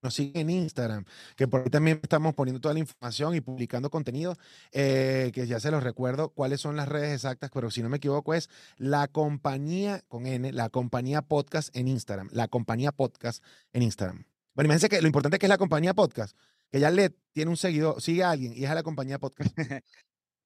[0.02, 3.90] nos siguen en Instagram, que por ahí también estamos poniendo toda la información y publicando
[3.90, 4.36] contenido,
[4.72, 7.98] eh, que ya se los recuerdo cuáles son las redes exactas, pero si no me
[7.98, 13.44] equivoco es la compañía con N, la compañía podcast en Instagram, la compañía podcast
[13.74, 14.26] en Instagram.
[14.54, 16.36] Bueno, imagínense que lo importante es que es la compañía podcast,
[16.72, 19.56] que ya le tiene un seguidor, sigue a alguien y es a la compañía podcast.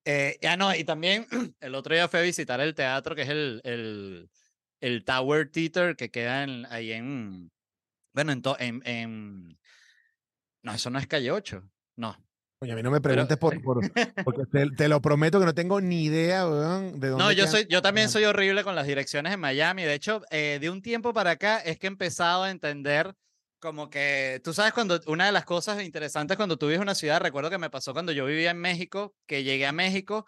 [0.05, 1.27] eh, ya no, y también
[1.59, 6.11] el otro día fue a visitar el teatro, que es el, el, Tower Theater, que
[6.11, 7.51] queda ahí en,
[8.15, 9.59] bueno, en, en,
[10.63, 11.61] No, eso no es calle 8.
[11.97, 12.17] No.
[12.59, 13.81] Oye, a mí no me preguntes por, por,
[14.23, 14.43] porque
[14.75, 17.09] te, lo prometo que no tengo ni idea de dónde.
[17.09, 19.83] No, yo soy, yo también soy horrible con las direcciones en Miami.
[19.83, 23.13] De hecho, eh, de un tiempo para acá es que he empezado a entender
[23.59, 27.19] como que, tú sabes, cuando una de las cosas interesantes cuando tú vives una ciudad,
[27.19, 30.25] recuerdo que me pasó cuando yo vivía en México, que llegué a México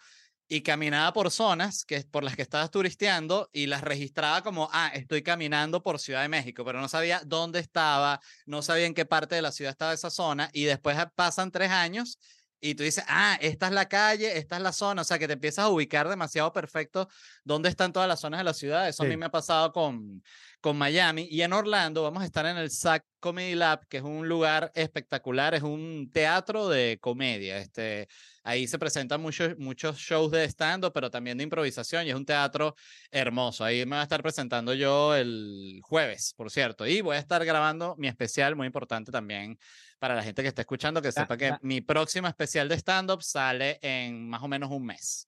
[0.48, 4.92] y caminaba por zonas que, por las que estabas turisteando y las registraba como, ah,
[4.94, 9.06] estoy caminando por Ciudad de México, pero no sabía dónde estaba, no sabía en qué
[9.06, 12.18] parte de la ciudad estaba esa zona y después pasan tres años
[12.60, 15.28] y tú dices, ah, esta es la calle, esta es la zona, o sea que
[15.28, 17.08] te empiezas a ubicar demasiado perfecto
[17.44, 18.90] dónde están todas las zonas de la ciudad.
[18.90, 20.24] Eso a mí me ha pasado con,
[20.62, 24.04] con Miami y en Orlando vamos a estar en el SAC Comedy Lab, que es
[24.04, 27.58] un lugar espectacular, es un teatro de comedia.
[27.58, 28.08] Este,
[28.48, 32.26] Ahí se presentan muchos, muchos shows de stand-up, pero también de improvisación y es un
[32.26, 32.76] teatro
[33.12, 33.66] hermoso.
[33.66, 36.88] Ahí me va a estar presentando yo el jueves, por cierto.
[36.88, 39.60] Y voy a estar grabando mi especial, muy importante también
[40.00, 43.80] para la gente que está escuchando, que sepa que mi próximo especial de stand-up sale
[43.82, 45.28] en más o menos un mes.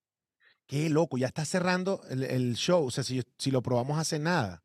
[0.66, 2.86] Qué loco, ya está cerrando el, show.
[2.86, 4.64] O sea, si, si lo probamos hace nada.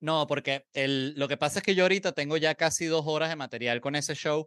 [0.00, 3.28] No, porque el, lo que pasa es que yo ahorita tengo ya casi dos horas
[3.28, 4.46] de material con ese show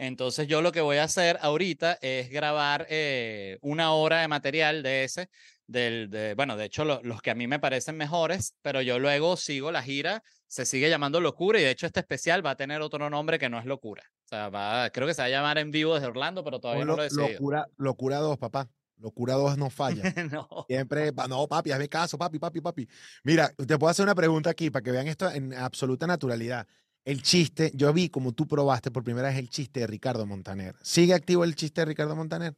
[0.00, 4.82] entonces yo lo que voy a hacer ahorita es grabar eh, una hora de material
[4.82, 5.28] de ese,
[5.66, 9.36] del, de, bueno, de hecho los que a mí me parecen mejores, pero yo luego
[9.36, 12.80] sigo la gira, se sigue llamando Locura y de hecho este especial va a tener
[12.80, 14.02] otro nombre que no es Locura.
[14.24, 16.86] O sea, va, creo que se va a llamar en vivo desde Orlando, pero todavía
[16.86, 17.32] no lo he decidido.
[17.32, 18.70] Locura, locura 2, papá.
[19.00, 20.02] Locura 2 no falla.
[20.30, 20.48] no.
[20.68, 22.88] Siempre, no, papi, hazme caso, papi, papi, papi.
[23.24, 26.66] Mira, te puedo hacer una pregunta aquí para que vean esto en absoluta naturalidad.
[27.04, 30.76] El chiste, yo vi como tú probaste por primera vez el chiste de Ricardo Montaner.
[30.82, 32.54] ¿Sigue activo el chiste de Ricardo Montaner?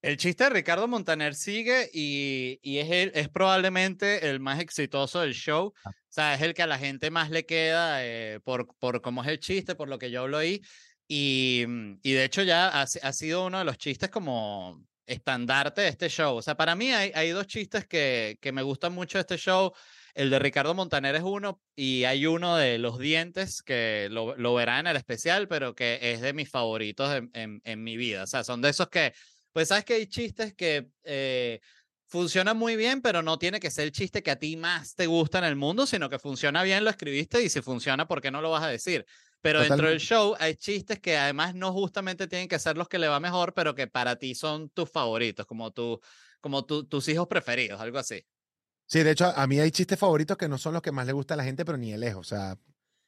[0.00, 5.20] El chiste de Ricardo Montaner sigue y, y es, el, es probablemente el más exitoso
[5.20, 5.72] del show.
[5.84, 5.90] Ah.
[5.90, 9.22] O sea, es el que a la gente más le queda eh, por, por cómo
[9.22, 10.60] es el chiste, por lo que yo lo oí.
[11.06, 11.64] Y,
[12.02, 16.08] y de hecho ya ha, ha, sido uno de los chistes como estandarte de este
[16.08, 16.36] show.
[16.36, 19.36] O sea, para mí hay, hay dos chistes que, que me gustan mucho de este
[19.36, 19.72] show.
[20.14, 24.54] El de Ricardo Montaner es uno y hay uno de los dientes que lo, lo
[24.54, 28.24] verá en el especial, pero que es de mis favoritos en, en, en mi vida.
[28.24, 29.12] O sea, son de esos que
[29.52, 31.60] pues sabes que hay chistes que eh,
[32.06, 35.06] funcionan muy bien, pero no tiene que ser el chiste que a ti más te
[35.06, 38.30] gusta en el mundo, sino que funciona bien, lo escribiste y si funciona, ¿por qué
[38.30, 39.06] no lo vas a decir?
[39.42, 42.98] Pero dentro del show hay chistes que además no justamente tienen que ser los que
[42.98, 46.00] le va mejor, pero que para ti son tus favoritos, como, tu,
[46.40, 48.24] como tu, tus hijos preferidos, algo así.
[48.86, 51.12] Sí, de hecho, a mí hay chistes favoritos que no son los que más le
[51.12, 52.32] gusta a la gente, pero ni de lejos.
[52.32, 52.56] O sea,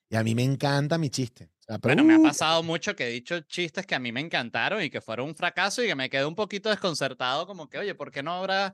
[0.09, 1.51] y a mí me encanta mi chiste.
[1.83, 4.91] bueno, me ha pasado mucho que he dicho chistes que a mí me encantaron y
[4.91, 8.11] que fueron un fracaso y que me quedé un poquito desconcertado, como que, oye, ¿por
[8.11, 8.73] qué no habrá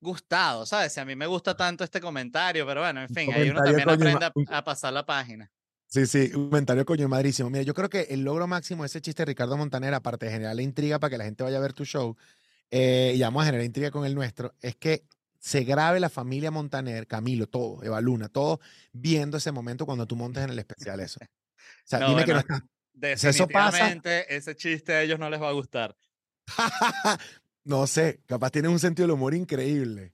[0.00, 0.66] gustado?
[0.66, 0.92] ¿Sabes?
[0.92, 3.88] Si a mí me gusta tanto este comentario, pero bueno, en fin, ahí uno también
[3.88, 5.50] aprende a, pasar la página.
[5.90, 7.50] Sí, sí, un comentario coño madrísimo.
[7.50, 10.32] Mira, yo creo que el logro máximo de ese chiste de Ricardo Montaner, aparte de
[10.32, 12.16] generar la intriga para que la gente vaya a ver tu show,
[12.70, 15.02] eh, y vamos a generar intriga con el nuestro, es que
[15.40, 18.60] se grabe la familia Montaner, Camilo, todo, Eva Luna, todo,
[18.92, 21.18] viendo ese momento cuando tú montes en el especial eso.
[21.22, 22.64] O sea, dime que no está.
[22.92, 25.96] Definitivamente ese chiste a ellos no les va a gustar.
[27.64, 30.12] no sé, capaz tienen un sentido del humor increíble.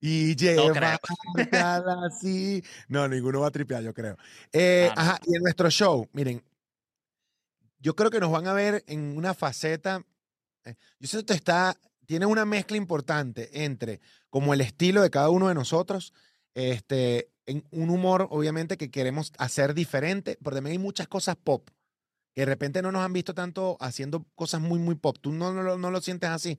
[0.00, 0.98] Y lleva no
[2.06, 2.62] así.
[2.88, 4.16] No, ninguno va a tripear, yo creo.
[4.52, 6.42] Eh, ajá, y en nuestro show, miren,
[7.80, 10.04] yo creo que nos van a ver en una faceta.
[10.64, 11.76] Eh, yo sé que está
[12.08, 16.14] tiene una mezcla importante entre como el estilo de cada uno de nosotros,
[16.54, 21.68] este, en un humor obviamente que queremos hacer diferente, pero también hay muchas cosas pop
[22.34, 25.18] que de repente no nos han visto tanto haciendo cosas muy, muy pop.
[25.20, 26.58] Tú no, no, no lo sientes así.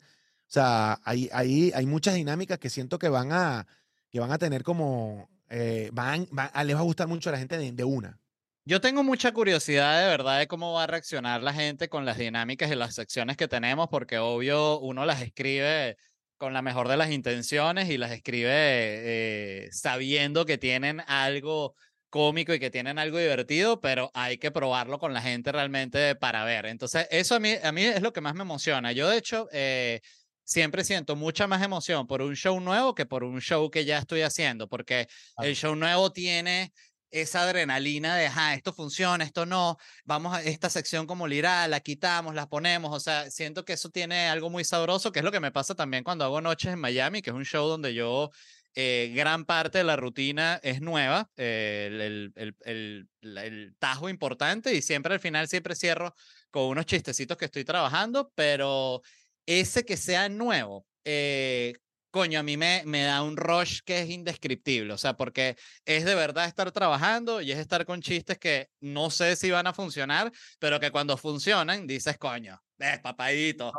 [0.49, 3.67] O sea, hay, hay, hay muchas dinámicas que siento que van a,
[4.09, 6.27] que van a tener como, eh, van,
[6.65, 8.19] les va a gustar mucho a la gente de una.
[8.65, 12.17] Yo tengo mucha curiosidad de verdad de cómo va a reaccionar la gente con las
[12.17, 15.97] dinámicas y las secciones que tenemos, porque obvio uno las escribe
[16.37, 21.75] con la mejor de las intenciones y las escribe eh, sabiendo que tienen algo
[22.09, 26.43] cómico y que tienen algo divertido, pero hay que probarlo con la gente realmente para
[26.43, 26.65] ver.
[26.65, 28.91] Entonces, eso a mí, a mí es lo que más me emociona.
[28.93, 30.01] Yo, de hecho, eh,
[30.49, 33.99] siempre siento mucha más emoción por un show nuevo que por un show que ya
[33.99, 35.07] estoy haciendo, porque
[35.43, 36.73] el show nuevo tiene
[37.11, 41.79] esa adrenalina de, ah, esto funciona, esto no, vamos a esta sección como lira, la
[41.81, 45.31] quitamos, la ponemos, o sea, siento que eso tiene algo muy sabroso, que es lo
[45.31, 48.31] que me pasa también cuando hago noches en Miami, que es un show donde yo,
[48.75, 54.73] eh, gran parte de la rutina es nueva, eh, el, el, el, el, tajo importante
[54.73, 56.15] y siempre al final siempre cierro
[56.51, 59.01] con unos chistecitos que estoy trabajando, pero
[59.49, 61.73] ese que sea nuevo, eh,
[62.11, 66.05] coño, a mí me, me da un rush que es indescriptible, o sea, porque es
[66.05, 69.73] de verdad estar trabajando y es estar con chistes que no sé si van a
[69.73, 73.71] funcionar, pero que cuando funcionan dices, coño, ves, papadito.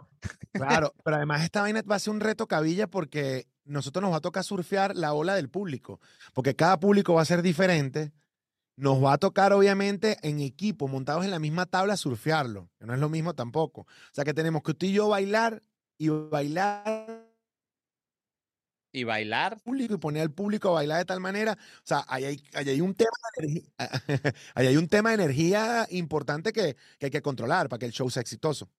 [0.53, 4.17] Claro, pero además esta vaina va a ser un reto cabilla porque nosotros nos va
[4.17, 6.01] a tocar surfear la ola del público,
[6.35, 8.13] porque cada público va a ser diferente.
[8.81, 12.95] Nos va a tocar, obviamente, en equipo, montados en la misma tabla, surfearlo, que no
[12.95, 13.83] es lo mismo tampoco.
[13.83, 15.63] O sea, que tenemos que usted y yo bailar
[15.99, 17.29] y bailar
[18.91, 19.61] y bailar.
[19.61, 21.53] Público y poner al público a bailar de tal manera.
[21.53, 23.71] O sea, ahí hay, hay un tema de energía,
[24.55, 28.09] hay un tema de energía importante que, que hay que controlar para que el show
[28.09, 28.71] sea exitoso.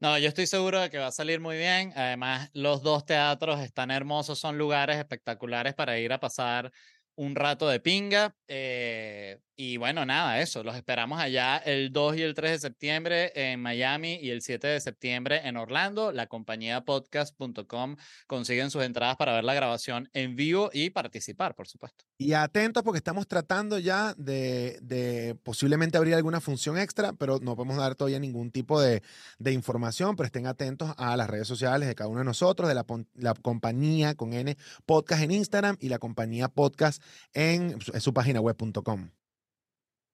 [0.00, 1.92] No, yo estoy seguro de que va a salir muy bien.
[1.94, 6.72] Además, los dos teatros están hermosos, son lugares espectaculares para ir a pasar
[7.16, 8.34] un rato de pinga.
[8.48, 10.64] Eh, y bueno, nada, eso.
[10.64, 14.66] Los esperamos allá el 2 y el 3 de septiembre en Miami y el 7
[14.66, 16.10] de septiembre en Orlando.
[16.10, 17.96] La compañía podcast.com
[18.26, 22.04] consiguen sus entradas para ver la grabación en vivo y participar, por supuesto.
[22.18, 27.54] Y atentos porque estamos tratando ya de, de posiblemente abrir alguna función extra, pero no
[27.54, 29.02] podemos dar todavía ningún tipo de,
[29.38, 32.74] de, información, pero estén atentos a las redes sociales de cada uno de nosotros, de
[32.74, 34.56] la, la compañía con N
[34.86, 37.01] podcast en Instagram y la compañía podcast
[37.32, 39.10] en, su página web.com.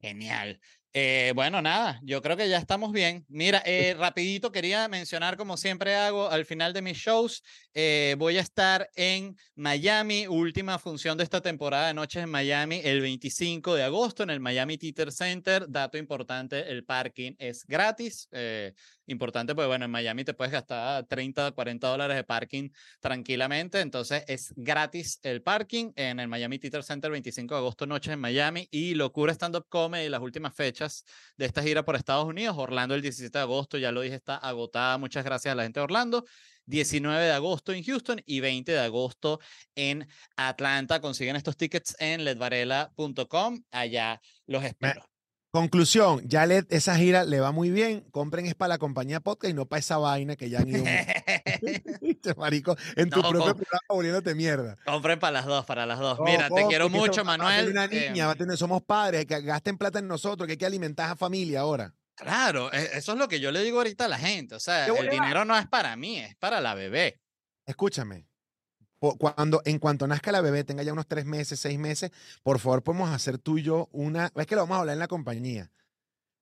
[0.01, 0.61] Genial.
[0.95, 3.27] Eh, bueno, nada, yo creo que ya estamos bien.
[3.29, 7.43] Mira, eh, rapidito quería mencionar, como siempre hago al final de mis shows,
[7.75, 12.81] eh, voy a estar en Miami, última función de esta temporada de Noches en Miami,
[12.83, 15.67] el 25 de agosto en el Miami Theater Center.
[15.69, 18.29] Dato importante, el parking es gratis.
[19.07, 22.71] importante, pues bueno, en Miami te puedes gastar 30, 40 dólares de parking
[23.01, 28.13] tranquilamente, entonces es gratis el parking en el Miami Theater Center, 25 de agosto, Noches
[28.13, 30.78] en Miami y Locura Stand Up Comedy, las últimas fechas
[31.37, 32.57] de esta gira por Estados Unidos.
[32.59, 34.99] Orlando el 17 de agosto, ya lo dije, está agotada.
[34.99, 36.25] Muchas gracias a la gente de Orlando.
[36.67, 39.41] 19 de agosto en Houston y 20 de agosto
[39.75, 40.07] en
[40.37, 41.01] Atlanta.
[41.01, 43.63] Consiguen estos tickets en ledvarela.com.
[43.71, 45.08] Allá los espero.
[45.51, 48.03] Conclusión, ya le, esa gira le va muy bien.
[48.11, 52.35] Compren es para la compañía podcast y no para esa vaina que ya han ido.
[52.37, 54.77] marico, en tu propio programa volviéndote mierda.
[54.85, 56.21] Compren para las dos, para las dos.
[56.21, 57.71] Mira, te quiero mucho, Manuel.
[57.71, 61.61] una niña, somos padres, que gasten plata en nosotros, que hay que alimentar a familia
[61.61, 61.95] ahora.
[62.15, 64.55] Claro, e, eso es lo que yo le digo ahorita a la gente.
[64.55, 67.21] O sea, el dinero no es para mí, es para la bebé.
[67.65, 68.28] Escúchame,
[68.99, 72.11] cuando, en cuanto nazca la bebé, tenga ya unos tres meses, seis meses,
[72.43, 74.33] por favor, podemos hacer tú y yo una.
[74.35, 75.71] Es que lo vamos a hablar en la compañía.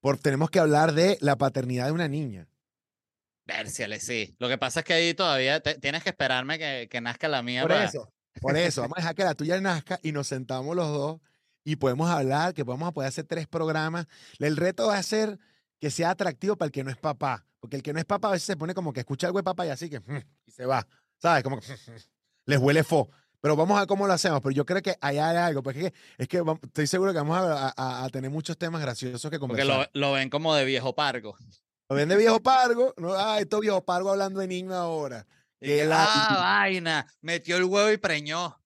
[0.00, 2.48] Por, tenemos que hablar de la paternidad de una niña.
[3.46, 4.34] Vérciale, sí.
[4.38, 7.62] Lo que pasa es que ahí todavía tienes que esperarme que, que, nazca la mía.
[7.62, 8.82] Por eso, por eso.
[8.82, 11.20] Vamos a dejar que la tuya nazca y nos sentamos los dos
[11.62, 14.06] y podemos hablar, que podemos poder hacer tres programas.
[14.38, 15.38] El reto va a ser
[15.80, 17.46] que sea atractivo para el que no es papá.
[17.60, 19.44] Porque el que no es papá a veces se pone como que escucha algo de
[19.44, 20.00] papá y así que
[20.46, 20.86] y se va.
[21.18, 21.42] ¿Sabes?
[21.42, 21.66] Como que
[22.46, 23.10] les huele fo.
[23.40, 24.40] Pero vamos a ver cómo lo hacemos.
[24.40, 25.62] Pero yo creo que hay algo.
[25.62, 29.66] Porque es que, estoy seguro que vamos a, tener muchos temas graciosos que conversar.
[29.66, 31.36] Porque lo, ven como de viejo pargo.
[31.88, 32.94] Lo ven de viejo pargo.
[32.96, 33.14] ¿no?
[33.14, 35.26] Ah, esto viejo pargo hablando de niño ahora.
[35.92, 37.06] ah, vaina.
[37.20, 38.58] Metió el huevo y preñó.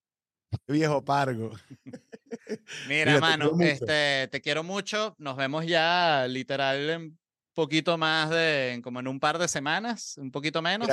[0.67, 1.51] Viejo pargo.
[2.87, 5.15] Mira, mano, te este, te quiero mucho.
[5.17, 7.19] Nos vemos ya literal en
[7.53, 10.87] poquito más de, como en un par de semanas, un poquito menos.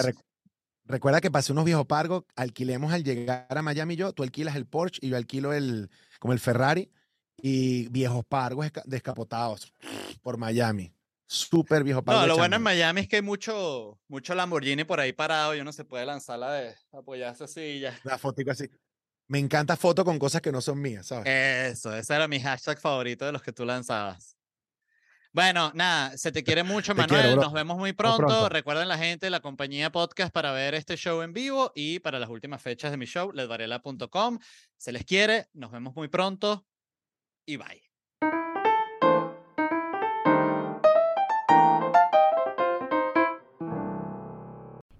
[0.88, 4.66] Recuerda que pasé unos viejos pargos, alquilemos al llegar a Miami yo, tú alquilas el
[4.66, 6.90] Porsche y yo alquilo el, como el Ferrari
[7.36, 9.74] y viejos pargos descapotados
[10.22, 10.94] por Miami.
[11.26, 12.22] Súper viejo pargo.
[12.22, 15.60] No, lo bueno en Miami es que hay mucho, mucho Lamborghini por ahí parado y
[15.60, 17.98] uno se puede lanzar la de apoyarse así ya.
[18.04, 18.70] La foto así.
[19.26, 21.26] Me encanta foto con cosas que no son mías, ¿sabes?
[21.28, 24.37] Eso, ese era mi hashtag favorito de los que tú lanzabas.
[25.38, 27.36] Bueno, nada, se te quiere mucho, Manuel.
[27.36, 28.48] Nos vemos muy pronto.
[28.48, 32.28] Recuerden la gente, la compañía podcast para ver este show en vivo y para las
[32.28, 34.40] últimas fechas de mi show, ledvarela.com.
[34.76, 36.66] Se les quiere, nos vemos muy pronto
[37.46, 37.84] y bye.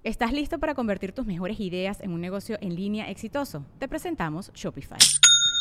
[0.05, 3.66] ¿Estás listo para convertir tus mejores ideas en un negocio en línea exitoso?
[3.80, 4.99] Te presentamos Shopify.